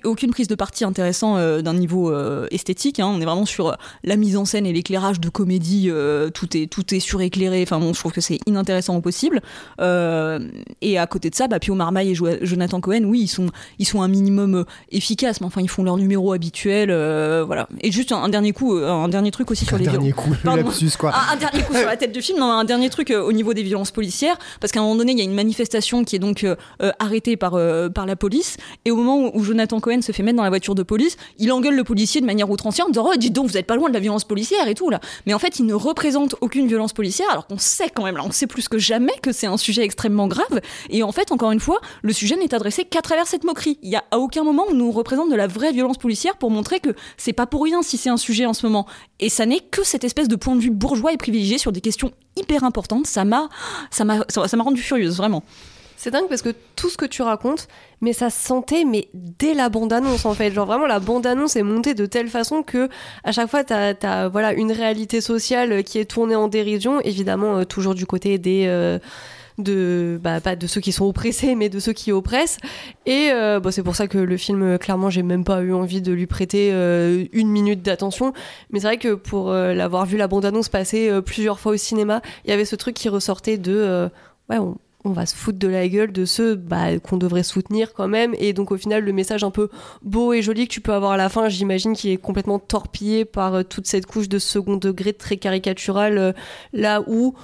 [0.06, 3.02] aucune, prise de parti intéressant euh, d'un niveau euh, esthétique.
[3.02, 3.12] hein.
[3.14, 3.74] On est vraiment sur euh,
[4.06, 5.88] la mise en scène et l'éclairage de comédie.
[5.90, 7.62] euh, tout est tout est suréclairé.
[7.62, 9.42] Enfin bon, je trouve que c'est inintéressant au possible.
[10.82, 13.48] Et à côté de ça, bah, Pio Marmaille et Jo- Jonathan Cohen, oui, ils sont
[13.80, 16.90] ils sont un minimum efficaces, mais enfin ils font leur numéro habituel.
[17.46, 17.68] voilà.
[17.82, 20.30] Et juste un, un dernier coup, un dernier truc aussi sur Un les dernier coup,
[20.44, 21.12] le lapsus quoi.
[21.14, 23.54] Un, un dernier coup sur la tête du film, non, un dernier truc au niveau
[23.54, 26.20] des violences policières, parce qu'à un moment donné, il y a une manifestation qui est
[26.20, 26.46] donc
[27.00, 27.58] arrêtée par,
[27.94, 28.56] par la police,
[28.86, 31.52] et au moment où, Jonathan Cohen se fait mettre dans la voiture de police, il
[31.52, 33.90] engueule le policier de manière outrancière en disant Oh, dis donc, vous êtes pas loin
[33.90, 35.00] de la violence policière et tout là.
[35.26, 38.24] Mais en fait, il ne représente aucune violence policière, alors qu'on sait quand même, là,
[38.24, 40.62] on sait plus que jamais que c'est un sujet extrêmement grave,
[40.92, 43.80] et en fait, encore une fois, le sujet n'est adressé qu'à travers cette moquerie.
[43.82, 46.52] Il y a à aucun moment où nous représente de la vraie violence policière pour
[46.52, 48.86] montrer que c'est pas pour rien si c'est un sujet en ce moment.
[49.20, 51.82] Et ça n'est que cette espèce de point de vue bourgeois et privilégié sur des
[51.82, 53.08] questions hyper importantes.
[53.08, 53.50] Ça m'a,
[53.90, 55.44] ça m'a, ça m'a rendu furieuse, vraiment.
[55.98, 57.68] C'est dingue parce que tout ce que tu racontes,
[58.02, 60.52] mais ça se sentait, mais dès la bande-annonce en fait.
[60.52, 62.90] Genre vraiment, la bande-annonce est montée de telle façon que
[63.24, 67.58] à chaque fois, t'as as, voilà, une réalité sociale qui est tournée en dérision, évidemment,
[67.60, 68.66] euh, toujours du côté des.
[68.68, 69.00] euh,
[69.58, 72.58] de bah, pas de ceux qui sont oppressés mais de ceux qui oppressent
[73.06, 76.02] et euh, bon, c'est pour ça que le film clairement j'ai même pas eu envie
[76.02, 78.34] de lui prêter une minute d'attention
[78.72, 82.22] mais c'est vrai que pour l'avoir vu la bande annonce passer plusieurs fois au cinéma
[82.44, 84.10] il y avait ce truc qui ressortait de
[84.50, 84.58] ouais
[85.06, 88.36] on va se foutre de la gueule de ceux bah, qu'on devrait soutenir quand même.
[88.40, 89.70] Et donc au final le message un peu
[90.02, 93.26] beau et joli que tu peux avoir à la fin j'imagine qui est complètement torpillé
[93.26, 96.32] par euh, toute cette couche de second degré très caricatural euh,
[96.74, 97.36] là où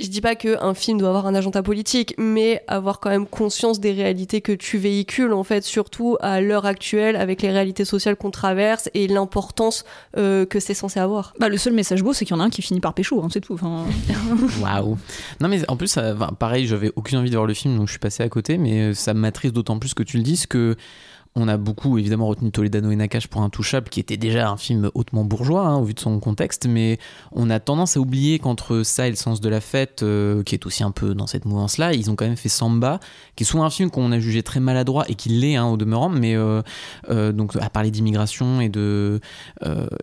[0.00, 3.80] je dis pas qu'un film doit avoir un agenda politique, mais avoir quand même conscience
[3.80, 8.16] des réalités que tu véhicules, en fait, surtout à l'heure actuelle, avec les réalités sociales
[8.16, 9.84] qu'on traverse et l'importance
[10.16, 11.32] euh, que c'est censé avoir.
[11.40, 13.22] Bah, le seul message beau, c'est qu'il y en a un qui finit par pécho,
[13.22, 13.58] hein, c'est tout.
[14.62, 14.96] Waouh.
[15.40, 17.92] Non mais en plus, ça- pareil, j'avais aucune envie de voir le film, donc je
[17.92, 20.76] suis passé à côté, mais ça m'attriste d'autant plus que tu le dises que
[21.36, 24.90] on a beaucoup évidemment retenu Toledano et Nakash pour Intouchable, qui était déjà un film
[24.94, 26.98] hautement bourgeois hein, au vu de son contexte, mais
[27.30, 30.54] on a tendance à oublier qu'entre ça et le sens de la fête, euh, qui
[30.54, 33.00] est aussi un peu dans cette mouvance-là, ils ont quand même fait Samba,
[33.36, 35.76] qui est souvent un film qu'on a jugé très maladroit et qui l'est hein, au
[35.76, 36.62] demeurant, mais euh,
[37.10, 39.20] euh, donc à parler d'immigration et de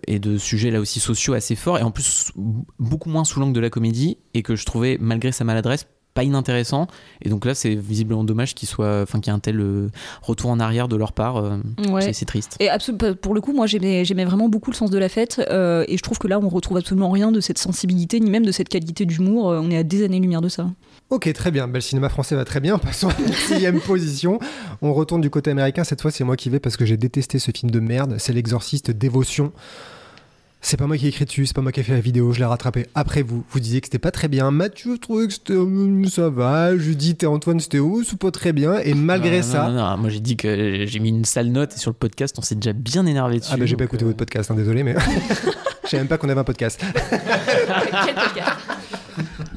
[0.08, 2.32] et de sujets là aussi sociaux assez forts, et en plus
[2.80, 6.24] beaucoup moins sous l'angle de la comédie, et que je trouvais malgré sa maladresse pas
[6.24, 6.88] inintéressant
[7.22, 9.90] et donc là c'est visiblement dommage qu'il soit enfin qu'il y ait un tel euh,
[10.22, 11.58] retour en arrière de leur part euh,
[11.90, 12.14] Ouais.
[12.14, 14.98] c'est- triste Et absolu- pour le coup, moi j'aimais, j'aimais vraiment beaucoup le sens de
[14.98, 18.20] la fête, euh, et je trouve que là on retrouve absolument rien de cette sensibilité,
[18.20, 19.46] ni même de cette qualité d'humour.
[19.48, 20.68] On est à des années-lumière de ça.
[21.10, 21.68] Ok, très bien.
[21.68, 22.78] Ben, le cinéma français va très bien.
[22.78, 24.40] Passons à la sixième position.
[24.82, 25.84] On retourne du côté américain.
[25.84, 28.16] Cette fois, c'est moi qui vais parce que j'ai détesté ce film de merde.
[28.20, 29.52] C'est L'Exorciste Dévotion.
[30.66, 32.32] C'est pas moi qui ai écrit dessus, c'est pas moi qui ai fait la vidéo,
[32.32, 33.44] je l'ai rattrapé après vous.
[33.50, 34.50] Vous disiez que c'était pas très bien.
[34.50, 36.78] Mathieu trouve que c'était hum, ça va.
[36.78, 38.78] Judith et Antoine c'était oh, c'est pas très bien.
[38.80, 39.68] Et malgré Non, non, ça.
[39.68, 42.36] non, non, moi j'ai dit que j'ai mis une sale note et sur le podcast
[42.40, 43.52] on s'est déjà bien énervé dessus.
[43.54, 44.96] Ah bah j'ai pas écouté euh, votre podcast, hein, désolé, mais
[45.84, 46.80] je savais même pas qu'on avait un podcast.
[47.10, 48.58] Quel podcast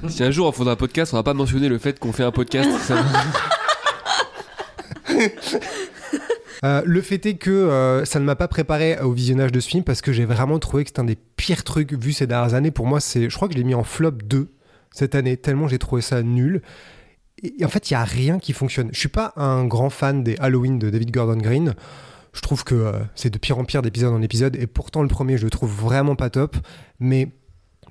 [0.08, 2.24] Si un jour on fera un podcast, on va pas mentionner le fait qu'on fait
[2.24, 2.68] un podcast.
[2.82, 2.96] ça-
[6.64, 9.68] Euh, le fait est que euh, ça ne m'a pas préparé au visionnage de ce
[9.68, 12.54] film parce que j'ai vraiment trouvé que c'est un des pires trucs vus ces dernières
[12.54, 12.70] années.
[12.70, 14.48] Pour moi, c'est, je crois que je l'ai mis en flop 2
[14.92, 16.62] cette année, tellement j'ai trouvé ça nul.
[17.42, 18.88] Et en fait, il y a rien qui fonctionne.
[18.92, 21.74] Je suis pas un grand fan des Halloween de David Gordon Green.
[22.32, 24.56] Je trouve que euh, c'est de pire en pire d'épisode en épisode.
[24.56, 26.56] Et pourtant, le premier, je le trouve vraiment pas top.
[26.98, 27.28] Mais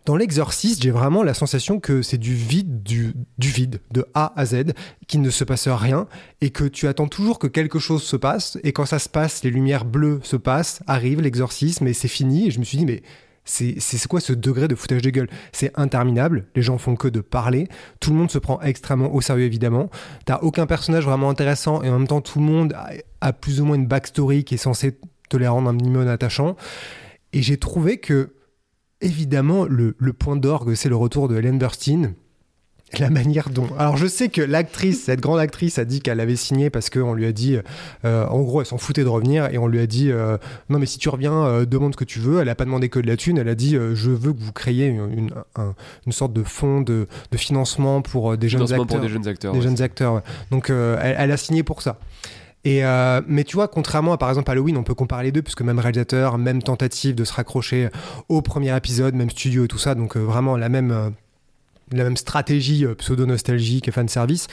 [0.05, 4.45] dans l'exorciste, j'ai vraiment la sensation que c'est du vide, du, vide, de A à
[4.45, 4.73] Z,
[5.07, 6.07] qu'il ne se passe rien,
[6.41, 9.43] et que tu attends toujours que quelque chose se passe, et quand ça se passe,
[9.43, 12.85] les lumières bleues se passent, arrive l'exorcisme, et c'est fini, et je me suis dit,
[12.85, 13.01] mais
[13.45, 15.29] c'est quoi ce degré de foutage de gueule?
[15.51, 17.67] C'est interminable, les gens font que de parler,
[17.99, 19.89] tout le monde se prend extrêmement au sérieux évidemment,
[20.25, 22.91] t'as aucun personnage vraiment intéressant, et en même temps tout le monde a,
[23.21, 24.99] a plus ou moins une backstory qui est censée
[25.29, 26.55] te les rendre un minimum attachants,
[27.33, 28.34] et j'ai trouvé que
[29.05, 32.13] évidemment, le, le point d'orgue, c'est le retour de Helen Burstyn.
[32.99, 33.67] La manière dont.
[33.79, 37.13] Alors, je sais que l'actrice, cette grande actrice, a dit qu'elle avait signé parce qu'on
[37.13, 37.57] lui a dit.
[38.05, 40.37] euh, en gros, elle s'en foutait de revenir et on lui a dit euh,
[40.69, 42.39] Non, mais si tu reviens, euh, demande ce que tu veux.
[42.39, 43.37] Elle a pas demandé que de la thune.
[43.39, 45.73] Elle a dit Je veux que vous créiez une, une- un-
[46.05, 48.85] une sorte de fonds de, de financement pour des jeunes acteurs.
[48.87, 49.51] pour des jeunes acteurs.
[49.51, 49.63] Des ouais.
[49.65, 50.21] jeunes acteurs, ouais.
[50.51, 51.97] Donc, elle, elle a signé pour ça.
[52.65, 55.43] Et euh, mais tu vois, contrairement à par exemple Halloween, on peut comparer les deux,
[55.43, 57.89] puisque même réalisateur, même tentative de se raccrocher
[58.27, 61.09] au premier épisode, même studio et tout ça, donc euh, vraiment la même, euh,
[61.91, 64.47] la même stratégie pseudo-nostalgique et fan service.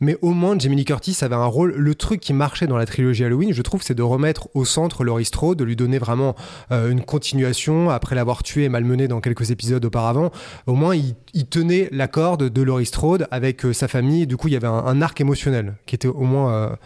[0.00, 1.74] Mais au moins, Jamie Lee Curtis avait un rôle.
[1.74, 5.02] Le truc qui marchait dans la trilogie Halloween, je trouve, c'est de remettre au centre
[5.02, 6.36] Laurie Strode, de lui donner vraiment
[6.70, 10.30] une continuation après l'avoir tué et malmené dans quelques épisodes auparavant.
[10.68, 14.28] Au moins, il, tenait la corde de Laurie Strode avec sa famille.
[14.28, 16.78] Du coup, il y avait un, arc émotionnel qui était au moins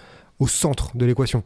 [0.43, 1.43] au centre de l'équation.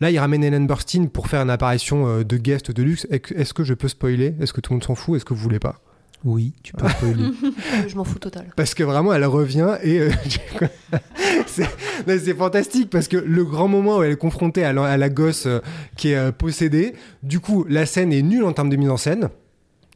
[0.00, 3.06] Là, il ramène Helen Burstyn pour faire une apparition euh, de guest de luxe.
[3.10, 4.34] Est- Est-ce que je peux spoiler?
[4.40, 5.16] Est-ce que tout le monde s'en fout?
[5.16, 5.76] Est-ce que vous voulez pas?
[6.24, 7.24] Oui, tu peux spoiler.
[7.88, 8.46] Je m'en fous total.
[8.56, 10.10] Parce que vraiment, elle revient et euh,
[11.46, 15.08] c'est fantastique parce que le grand moment où elle est confrontée à la, à la
[15.08, 15.60] gosse euh,
[15.96, 18.96] qui est euh, possédée, du coup, la scène est nulle en termes de mise en
[18.96, 19.28] scène.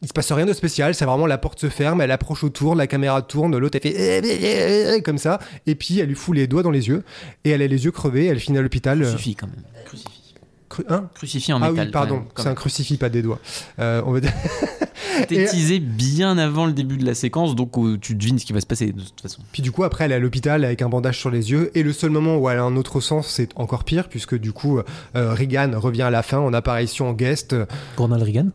[0.02, 2.74] Il se passe rien de spécial, c'est vraiment la porte se ferme, elle approche autour,
[2.74, 3.92] la caméra tourne, l'autre elle
[4.24, 7.04] fait comme ça, et puis elle lui fout les doigts dans les yeux,
[7.44, 9.02] et elle a les yeux crevés, elle finit à l'hôpital.
[9.02, 9.62] euh, Crucifix quand même.
[9.84, 10.34] Crucifix.
[10.70, 11.10] cru- hein?
[11.14, 11.86] Crucifix en ah métal.
[11.86, 13.40] oui, pardon, c'est un crucifix, pas des doigts.
[13.78, 14.32] Euh, on va dire-
[15.28, 18.60] teasé bien avant le début de la séquence, donc euh, tu devines ce qui va
[18.62, 19.42] se passer de toute façon.
[19.52, 21.70] Puis du coup, après, elle est à l'hôpital avec un bandage sur les yeux.
[21.74, 24.52] Et le seul moment où elle a un autre sens, c'est encore pire, puisque du
[24.52, 27.54] coup, euh, Regan revient à la fin en apparition en guest.
[27.98, 28.46] Ronald Reagan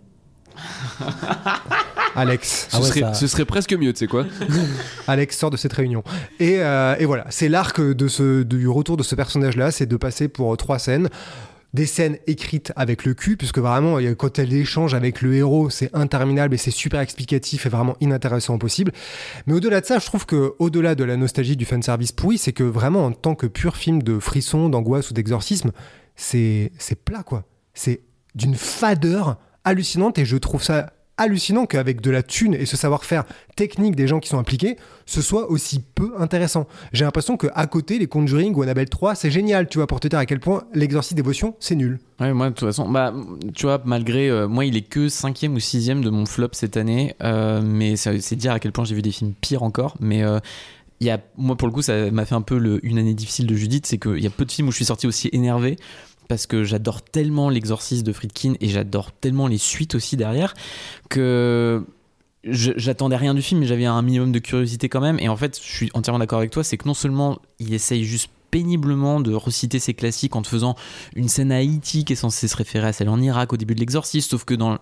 [2.16, 2.68] Alex.
[2.70, 4.26] Ce, Ah ouais, serait, ça- ce serait presque mieux, tu sais quoi.
[5.08, 6.04] Alex sort de cette réunion.
[6.40, 9.98] Et, euh, et voilà, c'est l'arc de ce, du retour de ce personnage-là, c'est de
[9.98, 11.10] passer pour euh, trois scènes.
[11.74, 15.94] Des scènes écrites avec le cul, puisque vraiment, quand elle échange avec le héros, c'est
[15.94, 18.94] interminable et c'est super explicatif et vraiment inintéressant possible.
[19.46, 22.54] Mais au-delà de ça, je trouve que au-delà de la nostalgie du fanservice pourri, c'est
[22.54, 25.72] que vraiment, en tant que pur film de frisson, d'angoisse ou d'exorcisme,
[26.16, 27.44] c'est c'est plat, quoi.
[27.74, 28.00] C'est
[28.36, 29.36] d'une fadeur
[29.66, 33.24] hallucinante et je trouve ça hallucinant qu'avec de la thune et ce savoir-faire
[33.56, 36.68] technique des gens qui sont impliqués, ce soit aussi peu intéressant.
[36.94, 40.00] J'ai l'impression que à côté, les Conjuring ou Annabelle 3, c'est génial, tu vois, pour
[40.00, 42.00] te dire à quel point l'exorcisme dévotion, c'est nul.
[42.20, 43.14] Ouais, moi, de toute façon, bah,
[43.54, 44.30] tu vois, malgré.
[44.30, 47.96] euh, moi, il est que cinquième ou sixième de mon flop cette année, euh, mais
[47.96, 49.96] c'est dire à quel point j'ai vu des films pires encore.
[50.00, 50.40] Mais euh,
[51.00, 53.56] y a, moi, pour le coup, ça m'a fait un peu une année difficile de
[53.56, 55.78] Judith, c'est qu'il y a peu de films où je suis sorti aussi énervé.
[56.28, 60.54] Parce que j'adore tellement l'exorcisme de Friedkin et j'adore tellement les suites aussi derrière
[61.10, 61.86] que
[62.44, 65.20] j'attendais rien du film, mais j'avais un minimum de curiosité quand même.
[65.20, 68.06] Et en fait, je suis entièrement d'accord avec toi, c'est que non seulement il essaye
[68.06, 70.76] juste péniblement de reciter ses classiques en te faisant
[71.16, 73.76] une scène à Haïti qui est censée se référer à celle en Irak au début
[73.76, 74.78] de l'exorciste, sauf que dans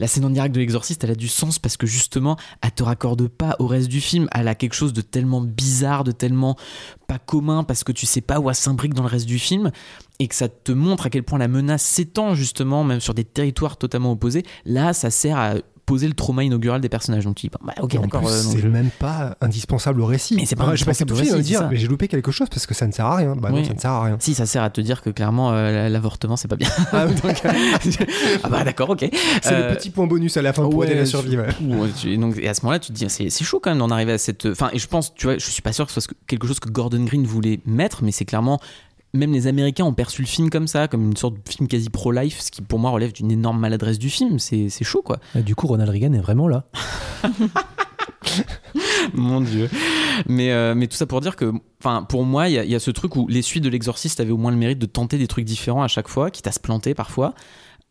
[0.00, 2.82] la scène en Irak de l'exorciste, elle a du sens parce que justement, elle te
[2.82, 6.56] raccorde pas au reste du film, elle a quelque chose de tellement bizarre, de tellement
[7.06, 9.70] pas commun parce que tu sais pas où elle s'imbrique dans le reste du film
[10.18, 13.24] et que ça te montre à quel point la menace s'étend justement même sur des
[13.24, 14.42] territoires totalement opposés.
[14.64, 15.54] Là, ça sert à
[15.90, 17.24] poser le trauma inaugural des personnages.
[17.24, 18.26] Donc tu dis, bah, ok, d'accord.
[18.26, 20.36] euh, c'est je- même pas indispensable au récit.
[20.36, 20.74] Mais c'est pas tout me
[21.14, 23.34] récit, c'est dire, mais j'ai loupé quelque chose parce que ça ne sert à rien.
[23.36, 24.16] Bah non, ça ne sert à rien.
[24.20, 26.68] Si, ça sert à te dire que clairement euh, l'avortement c'est pas bien.
[26.92, 27.06] Ah.
[27.06, 27.50] Donc, euh,
[28.42, 29.08] ah bah d'accord, ok.
[29.42, 31.36] c'est Euh, le petit point bonus à la fin pour ouais, aider la je- survie.
[31.36, 31.48] ouais.
[32.00, 33.90] Tu- et, donc, et à ce moment-là, tu te dis, c'est chaud quand même d'en
[33.90, 34.46] arriver à cette.
[34.46, 36.60] Enfin, et je pense, tu vois, je suis pas sûr que ce soit quelque chose
[36.60, 38.60] que Gordon Green voulait mettre, mais c'est clairement
[39.12, 41.90] même les Américains ont perçu le film comme ça, comme une sorte de film quasi
[41.90, 44.38] pro-life, ce qui pour moi relève d'une énorme maladresse du film.
[44.38, 45.18] C'est chaud, quoi.
[45.34, 46.66] Et du coup, Ronald Reagan est vraiment là.
[49.14, 49.68] Mon Dieu.
[50.28, 52.80] Mais, euh, mais tout ça pour dire que, enfin, pour moi, il y, y a
[52.80, 55.26] ce truc où les suites de l'Exorciste avaient au moins le mérite de tenter des
[55.26, 57.34] trucs différents à chaque fois, quitte à se planter parfois.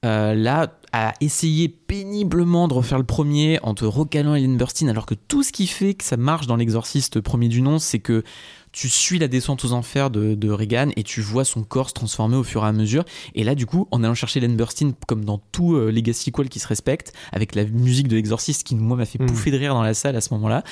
[0.05, 5.05] Euh, là, à essayer péniblement de refaire le premier en te recalant Ellen Burstyn, alors
[5.05, 8.23] que tout ce qui fait que ça marche dans l'Exorciste premier du nom, c'est que
[8.71, 11.93] tu suis la descente aux enfers de, de Reagan et tu vois son corps se
[11.93, 13.03] transformer au fur et à mesure.
[13.35, 16.49] Et là, du coup, en allant chercher Ellen Burstyn, comme dans tout euh, Legacy Sequel
[16.49, 19.25] qui se respecte, avec la musique de l'Exorciste qui, moi, m'a fait Mm.
[19.25, 20.63] pouffer de rire dans la salle à ce moment-là,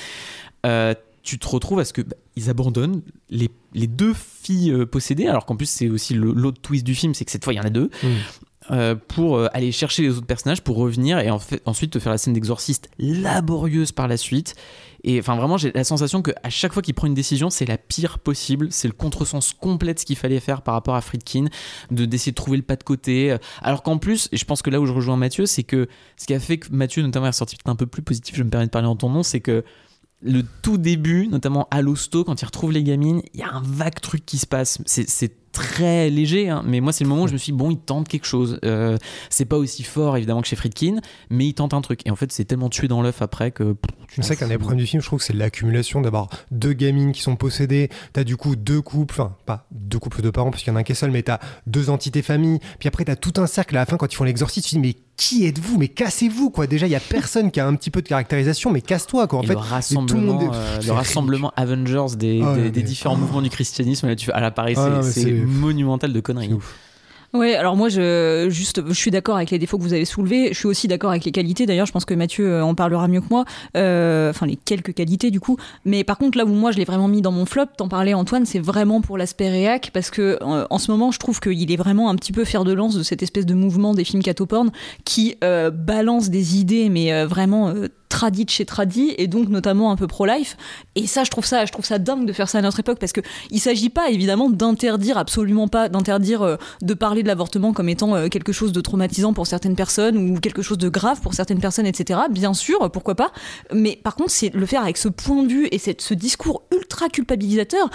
[0.65, 0.93] euh,
[1.23, 5.27] tu te retrouves à ce que bah, ils abandonnent les, les deux filles euh, possédées,
[5.27, 7.59] alors qu'en plus, c'est aussi l'autre twist du film, c'est que cette fois, il y
[7.59, 7.89] en a deux.
[8.03, 8.07] Mm.
[8.69, 11.29] Euh, pour euh, aller chercher les autres personnages, pour revenir et
[11.65, 14.55] ensuite te faire la scène d'exorciste laborieuse par la suite.
[15.03, 17.65] Et enfin, vraiment, j'ai la sensation que à chaque fois qu'il prend une décision, c'est
[17.65, 18.67] la pire possible.
[18.71, 21.45] C'est le contresens complet de ce qu'il fallait faire par rapport à Friedkin,
[21.91, 23.31] de d'essayer de trouver le pas de côté.
[23.31, 25.87] Euh, Alors qu'en plus, et je pense que là où je rejoins Mathieu, c'est que
[26.17, 28.43] ce qui a fait que Mathieu, notamment, est ressorti peut-être un peu plus positif, je
[28.43, 29.63] me permets de parler en ton nom, c'est que
[30.21, 33.61] le tout début, notamment à l'hosto, quand il retrouve les gamines, il y a un
[33.63, 34.79] vague truc qui se passe.
[34.85, 37.71] C'est très léger, hein, mais moi, c'est le moment où je me suis dit, bon,
[37.71, 38.59] il tente quelque chose.
[38.63, 38.97] Euh,
[39.29, 40.97] c'est pas aussi fort, évidemment, que chez Friedkin,
[41.29, 42.01] mais il tente un truc.
[42.05, 43.75] Et en fait, c'est tellement tué dans l'œuf après que.
[44.09, 46.71] C'est ça t'en qu'un des problèmes du film, je trouve que c'est l'accumulation d'avoir deux
[46.73, 50.49] gamines qui sont possédées, t'as du coup deux couples, enfin pas deux couples de parents
[50.49, 52.87] parce qu'il y en a un qui est seul, mais t'as deux entités familles, puis
[52.87, 54.87] après t'as tout un cercle à la fin quand ils font l'exorcisme, tu te dis
[54.87, 55.77] mais qui êtes-vous?
[55.79, 58.71] Mais cassez-vous quoi Déjà il y a personne qui a un petit peu de caractérisation,
[58.71, 59.39] mais casse-toi quoi.
[59.39, 62.43] En Et fait, le tout le rassemblement, monde est- euh, le rassemblement Avengers des, des-
[62.43, 66.53] mais- des différents mouvements du christianisme, là, tu, à l'appareil, Ah, c'est- monumental de conneries.
[67.33, 70.49] Ouais, alors moi, je, juste, je suis d'accord avec les défauts que vous avez soulevés.
[70.53, 71.65] Je suis aussi d'accord avec les qualités.
[71.65, 73.43] D'ailleurs, je pense que Mathieu euh, en parlera mieux que moi.
[73.75, 75.57] Euh, Enfin, les quelques qualités, du coup.
[75.83, 78.13] Mais par contre, là où moi, je l'ai vraiment mis dans mon flop, t'en parlais,
[78.13, 79.91] Antoine, c'est vraiment pour l'aspect réac.
[79.93, 82.63] Parce que, euh, en ce moment, je trouve qu'il est vraiment un petit peu fer
[82.63, 84.71] de lance de cette espèce de mouvement des films catoporn
[85.03, 87.73] qui euh, balance des idées, mais euh, vraiment.
[88.09, 90.57] Tradit de chez tradit et donc notamment un peu pro-life.
[90.95, 92.99] Et ça je trouve ça je trouve ça dingue de faire ça à notre époque
[92.99, 97.73] parce que il s'agit pas évidemment d'interdire absolument pas d'interdire euh, de parler de l'avortement
[97.73, 101.19] comme étant euh, quelque chose de traumatisant pour certaines personnes ou quelque chose de grave
[101.21, 103.31] pour certaines personnes etc bien sûr pourquoi pas.
[103.73, 106.63] Mais par contre c'est le faire avec ce point de vue et cette, ce discours
[106.71, 107.89] ultra culpabilisateur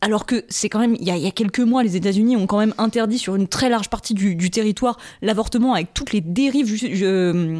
[0.00, 2.74] alors que c'est quand même, il y, a, quelques mois, les États-Unis ont quand même
[2.78, 7.58] interdit sur une très large partie du, du territoire l'avortement avec toutes les dérives, euh,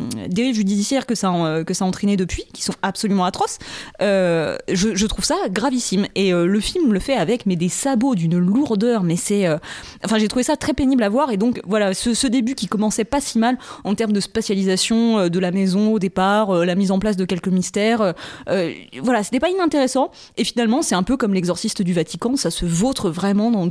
[0.53, 3.59] judiciaires que ça, a- que ça a entraîné depuis, qui sont absolument atroces.
[4.03, 6.07] Euh, je, trouve ça gravissime.
[6.15, 9.59] Et euh, le film le fait avec mais des sabots d'une lourdeur, mais c'est, euh,
[10.05, 11.33] enfin j'ai trouvé ça très pénible à voir.
[11.33, 15.19] Et donc voilà, ce, ce début qui commençait pas si mal en termes de spatialisation
[15.19, 18.13] euh, de la maison au départ, euh, la mise en place de quelques mystères, euh,
[18.49, 18.73] euh,
[19.03, 20.11] voilà, c'était pas inintéressant.
[20.37, 23.71] Et finalement, c'est un peu comme l'exorciste du Vatican, ça se vautre vraiment dans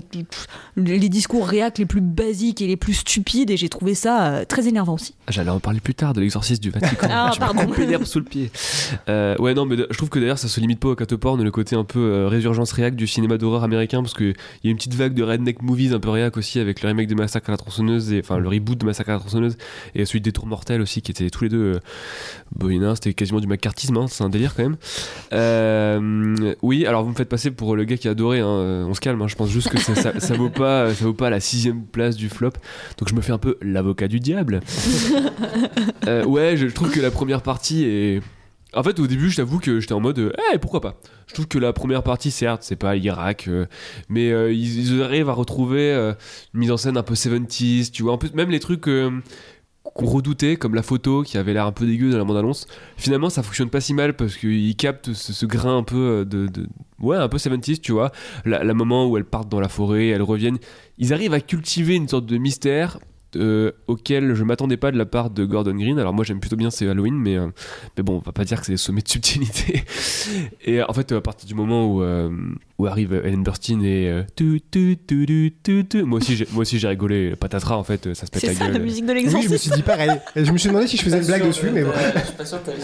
[0.75, 4.45] les discours réac les plus basiques et les plus stupides, et j'ai trouvé ça euh,
[4.45, 5.15] très énervant aussi.
[5.27, 7.07] J'allais en parler plus tard de l'exorcisme du Vatican.
[7.19, 7.65] Ah, Je pardon.
[7.77, 8.51] l'herbe sous le pied.
[9.09, 11.49] Euh, ouais, non, mais je trouve que d'ailleurs ça se limite pas au catoporn, le
[11.49, 14.77] côté un peu euh, résurgence réac du cinéma d'horreur américain, parce qu'il y a une
[14.77, 17.53] petite vague de redneck movies un peu réac aussi avec le remake de Massacre à
[17.53, 19.57] la tronçonneuse, et, enfin le reboot de Massacre à la tronçonneuse,
[19.95, 21.73] et celui des Tours Mortels aussi, qui étaient tous les deux.
[21.73, 21.79] Euh,
[22.55, 24.77] bon, c'était quasiment du macartisme, hein, c'est un délire quand même.
[25.33, 28.85] Euh, oui, alors vous me faites passer pour le gars qui a adoré, hein, euh,
[28.85, 31.13] on se calme, hein, je pense juste que ça, ça, ça vaut pas, ça vaut
[31.13, 32.51] pas la sixième place du flop,
[32.97, 34.59] donc je me fais un peu l'avocat du diable.
[36.07, 38.21] Euh, ouais, je, trouve que la première partie est.
[38.73, 41.01] En fait, au début, je t'avoue que j'étais en mode, eh, pourquoi pas?
[41.27, 43.65] Je trouve que la première partie, certes, c'est pas l'Irak, euh,
[44.07, 46.13] mais euh, ils, ils arrivent à retrouver euh,
[46.53, 48.13] une mise en scène un peu 70s, tu vois.
[48.13, 48.87] En plus, même les trucs
[49.97, 53.29] qu'on redoutait, comme la photo qui avait l'air un peu dégueu dans la bande-annonce, finalement,
[53.29, 56.47] ça fonctionne pas si mal parce qu'ils captent ce, grain un peu euh, de,
[56.99, 58.11] Ouais, un peu 70s, tu vois.
[58.45, 60.57] La, la moment où elles partent dans la forêt, elles reviennent.
[60.97, 62.99] Ils arrivent à cultiver une sorte de mystère
[63.35, 65.99] euh, auquel je m'attendais pas de la part de Gordon Green.
[65.99, 67.47] Alors moi j'aime plutôt bien c'est Halloween, mais, euh,
[67.97, 69.83] mais bon, on va pas dire que c'est les sommets de subtilité.
[70.65, 72.29] et euh, en fait, à partir du moment où, euh,
[72.79, 76.47] où arrive Ellen Burstyn et euh, tu, tu, tu, tu, tu, tu, moi aussi j'ai
[76.51, 77.35] moi aussi j'ai rigolé.
[77.35, 78.73] Patatras en fait, ça se pète C'est la ça gueule.
[78.73, 79.57] la musique de Oui, je me l'exorcisme.
[79.57, 80.11] suis dit pareil.
[80.35, 81.91] Je me suis demandé si je faisais une blague dessus, mais bon.
[82.15, 82.77] Je suis pas sûr que tu.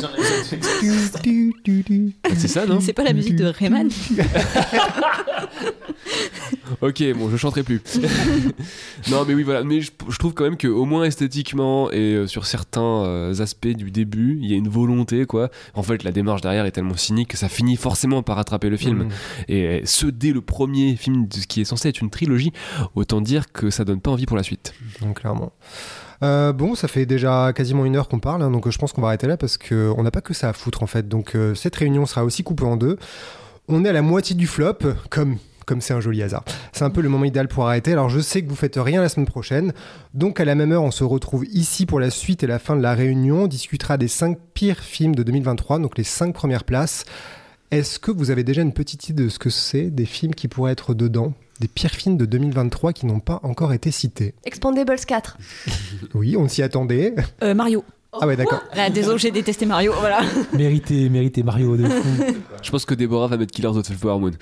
[2.38, 2.80] C'est ça non?
[2.80, 3.90] C'est pas la musique de Rayman.
[6.82, 7.82] Ok, bon, je chanterai plus.
[9.12, 9.64] non, mais oui, voilà.
[9.64, 13.42] Mais je, je trouve quand même que au moins esthétiquement et euh, sur certains euh,
[13.42, 15.50] aspects du début, il y a une volonté, quoi.
[15.74, 18.78] En fait, la démarche derrière est tellement cynique que ça finit forcément par rattraper le
[18.78, 19.04] film.
[19.04, 19.10] Mm.
[19.48, 22.52] Et euh, ce dès le premier film de ce qui est censé être une trilogie,
[22.96, 24.74] autant dire que ça donne pas envie pour la suite.
[25.02, 25.52] Donc, clairement.
[26.22, 29.02] Euh, bon, ça fait déjà quasiment une heure qu'on parle, hein, donc je pense qu'on
[29.02, 31.10] va arrêter là parce qu'on n'a pas que ça à foutre en fait.
[31.10, 32.98] Donc cette réunion sera aussi coupée en deux.
[33.68, 34.78] On est à la moitié du flop,
[35.10, 36.44] comme comme c'est un joli hasard.
[36.72, 37.92] C'est un peu le moment idéal pour arrêter.
[37.92, 39.74] Alors je sais que vous faites rien la semaine prochaine,
[40.14, 42.76] donc à la même heure, on se retrouve ici pour la suite et la fin
[42.76, 43.44] de la réunion.
[43.44, 47.06] On discutera des 5 pires films de 2023, donc les 5 premières places.
[47.72, 50.48] Est-ce que vous avez déjà une petite idée de ce que c'est des films qui
[50.48, 51.34] pourraient être dedans?
[51.60, 54.36] Des pires films de 2023 qui n'ont pas encore été cités?
[54.46, 55.38] Expandables 4.
[56.14, 57.16] Oui, on s'y attendait.
[57.42, 57.84] Euh, Mario.
[58.22, 58.62] Ah ouais, d'accord.
[58.94, 60.22] Désolé, j'ai détesté Mario, voilà.
[60.54, 62.08] Mérité, mérité Mario de fou.
[62.62, 64.32] Je pense que Déborah va mettre Killers of the Flower Moon.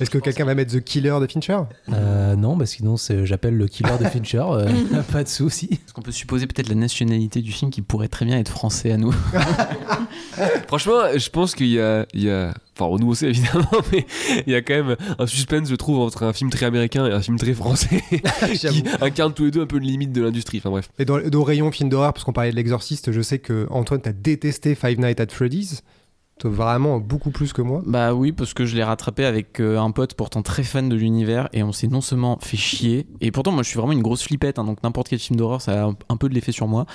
[0.00, 1.58] Est-ce que quelqu'un va mettre The Killer de Fincher?
[1.92, 4.68] Euh, non, parce que sinon c'est- j'appelle le killer de Fincher, euh,
[5.12, 5.68] pas de souci.
[5.72, 8.92] Est-ce qu'on peut supposer peut-être la nationalité du film qui pourrait très bien être français
[8.92, 9.12] à nous?
[10.66, 14.06] Franchement, je pense qu'il y a, il y a, enfin, nous aussi évidemment, mais
[14.46, 17.12] il y a quand même un suspense, je trouve, entre un film très américain et
[17.12, 20.58] un film très français qui incarne tous les deux un peu le limite de l'industrie.
[20.58, 20.88] Enfin bref.
[20.98, 23.66] Et dans, dans le rayon film d'horreur, parce qu'on parlait de l'exorciste, je sais que
[23.70, 25.82] Antoine, t'as détesté Five Nights at Freddy's.
[26.44, 27.82] Vraiment beaucoup plus que moi.
[27.84, 30.94] Bah oui, parce que je l'ai rattrapé avec euh, un pote pourtant très fan de
[30.94, 34.02] l'univers et on s'est non seulement fait chier, et pourtant moi je suis vraiment une
[34.02, 36.52] grosse flippette, hein, donc n'importe quel film d'horreur ça a un, un peu de l'effet
[36.52, 36.86] sur moi.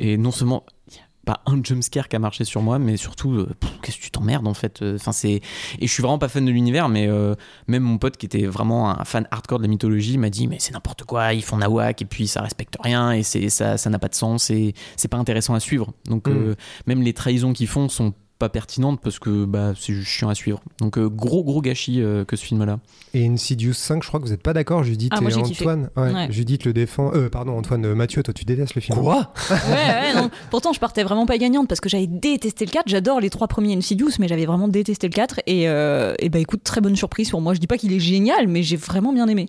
[0.00, 3.34] Et non seulement y a pas un jumpscare qui a marché sur moi, mais surtout,
[3.34, 5.42] euh, qu'est-ce que tu t'emmerdes en fait euh, Enfin c'est
[5.78, 7.34] et je suis vraiment pas fan de l'univers, mais euh,
[7.66, 10.56] même mon pote qui était vraiment un fan hardcore de la mythologie m'a dit mais
[10.58, 13.90] c'est n'importe quoi, ils font nawak et puis ça respecte rien et c'est ça ça
[13.90, 15.92] n'a pas de sens et c'est pas intéressant à suivre.
[16.06, 16.54] Donc Mm.
[16.86, 20.34] même les trahisons qu'ils font sont pas pertinentes parce que bah, c'est juste chiant à
[20.34, 20.60] suivre.
[20.80, 22.78] Donc euh, gros gros gâchis euh, que ce film-là.
[23.14, 25.34] Et Insidious 5, je crois que vous n'êtes pas d'accord, Judith Ah, et.
[25.34, 25.90] Antoine.
[25.96, 26.28] Ouais, Ouais.
[26.30, 27.12] Judith le défend.
[27.14, 28.98] Euh, pardon, Antoine, euh, Mathieu, toi tu détestes le film.
[29.00, 29.32] Quoi?
[29.50, 30.30] Ouais, ouais, non.
[30.50, 32.84] Pourtant, je partais vraiment pas gagnante parce que j'avais détesté le 4.
[32.88, 35.40] J'adore les trois premiers Insidious, mais j'avais vraiment détesté le 4.
[35.46, 37.54] Et, euh, et bah écoute, très bonne surprise pour moi.
[37.54, 39.48] Je dis pas qu'il est génial, mais j'ai vraiment bien aimé.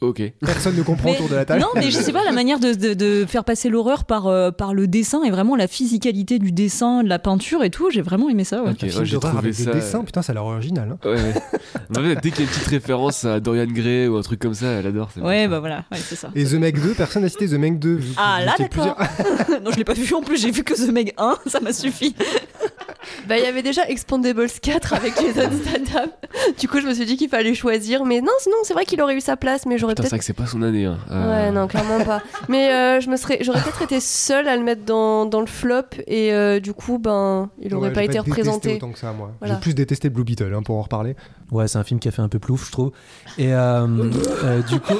[0.00, 0.22] Ok.
[0.40, 1.60] Personne ne comprend Mais- autour de la table.
[1.60, 4.50] Non, mais je sais pas, la manière de, de- de faire passer l'horreur par, euh,
[4.50, 8.00] par le dessin et vraiment la physicalité du dessin, de la peinture et tout, j'ai
[8.00, 8.62] vraiment aimé ça.
[8.62, 8.70] Ouais.
[8.70, 9.72] Ok, ouais, j'ai trouvé avec des ça.
[9.72, 10.88] dessins, putain, ça a l'air original.
[10.92, 10.98] hein.
[11.04, 11.34] Ouais, ouais.
[11.98, 14.40] En fait, dès qu'il y a une petite référence à Dorian Gray ou un truc
[14.40, 15.10] comme ça, elle adore.
[15.20, 16.30] Ouais, bah voilà, ouais, c'est ça.
[16.34, 17.94] Et The Meg 2, personne n'a cité The Meg 2.
[17.96, 18.96] vu que Ah vous là, d'accord.
[18.96, 21.60] plusieurs- non, je l'ai pas vu en plus, j'ai vu que The Meg 1, ça
[21.60, 22.14] m'a suffi.
[23.28, 26.10] Bah, il y avait déjà Expandables 4 avec Jason Statham.
[26.58, 28.04] Du coup, je me suis dit qu'il fallait choisir.
[28.04, 30.10] Mais non, sinon, c'est vrai qu'il aurait eu sa place, mais j'aurais Putain, c'est peut-être.
[30.10, 30.84] vrai que c'est pas son année.
[30.86, 30.98] Hein.
[31.10, 32.22] Euh, Ouais, non, clairement pas.
[32.48, 35.46] Mais euh, je me serais, j'aurais peut-être été seule à le mettre dans, dans le
[35.46, 38.76] flop et euh, du coup, ben, il aurait Ouais, pas été représenté.
[38.76, 39.32] autant que ça, moi.
[39.40, 39.54] Voilà.
[39.54, 41.16] J'ai plus détesté Blue Beetle, hein, pour en reparler.
[41.50, 42.92] Ouais, c'est un film qui a fait un peu plouf, je trouve.
[43.38, 43.86] Et euh,
[44.44, 44.94] euh, du coup,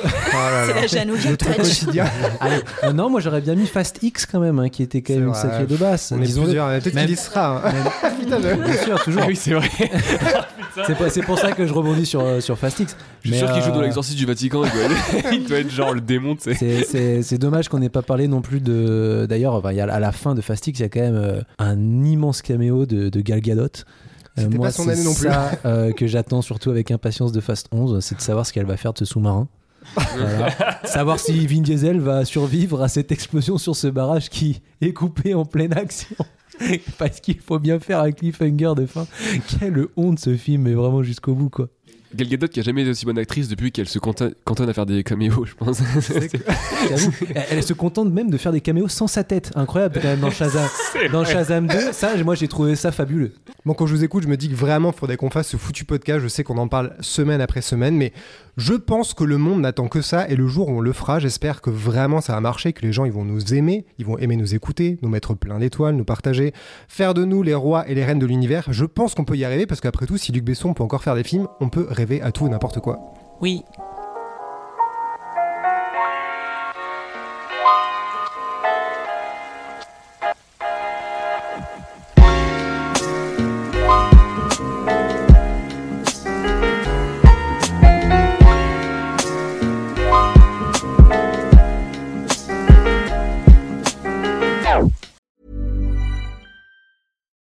[0.89, 2.05] C'est la quotidien.
[2.41, 5.15] allez, euh, non, moi j'aurais bien mis Fast X quand même, hein, qui était quand
[5.15, 6.13] même une sacrée de basse.
[6.13, 7.63] On est plusieurs, peut-être qu'il y sera.
[8.21, 9.23] Putain, je- Bien sûr, toujours.
[9.25, 9.69] Ah oui, c'est vrai.
[10.87, 12.97] C'est pas- c'est pour ça que je rebondis sur, euh, sur Fast X.
[13.23, 14.63] Je suis Mais, sûr qu'il joue dans euh, l'exorciste du Vatican.
[14.65, 16.55] Il doit, être, il doit être genre le démon, tu sais.
[16.55, 19.27] C'est- C'est c'est dommage qu'on n'ait pas parlé non plus de.
[19.29, 21.01] D'ailleurs, enfin, il y a- à la fin de Fast X, il y a quand
[21.01, 23.63] même euh, un immense caméo de, de Gal Gadot.
[23.65, 23.69] Euh,
[24.37, 25.29] C'était moi, pas son c'est année non plus.
[25.29, 28.67] ça euh, que j'attends surtout avec impatience de Fast 11, c'est de savoir ce qu'elle
[28.67, 29.49] va faire de ce sous-marin.
[29.97, 30.51] Voilà.
[30.85, 35.35] savoir si Vin Diesel va survivre à cette explosion sur ce barrage qui est coupé
[35.35, 36.15] en pleine action.
[36.99, 39.07] Parce qu'il faut bien faire un cliffhanger de fin.
[39.49, 41.69] Quelle honte ce film, mais vraiment jusqu'au bout quoi.
[42.13, 44.87] Gal Gadot qui a jamais été aussi bonne actrice depuis qu'elle se cantonne à faire
[44.87, 45.79] des caméos, je pense.
[46.89, 49.53] J'avoue, elle, elle se contente même de faire des caméos sans sa tête.
[49.55, 50.69] Incroyable quand même dans Shazam.
[51.13, 53.33] Dans Shazam 2, ça, moi j'ai trouvé ça fabuleux.
[53.65, 55.57] Bon, quand je vous écoute, je me dis que vraiment, il faudrait qu'on fasse ce
[55.57, 56.21] foutu podcast.
[56.21, 58.13] Je sais qu'on en parle semaine après semaine, mais
[58.61, 60.29] je pense que le monde n'attend que ça.
[60.29, 62.93] Et le jour où on le fera, j'espère que vraiment ça va marcher, que les
[62.93, 66.53] gens vont nous aimer, ils vont aimer nous écouter, nous mettre plein d'étoiles, nous partager,
[66.87, 68.67] faire de nous les rois et les reines de l'univers.
[68.71, 71.15] Je pense qu'on peut y arriver parce qu'après tout, si Luc Besson peut encore faire
[71.15, 72.99] des films, on peut rêver à tout et n'importe quoi.
[73.41, 73.63] Oui.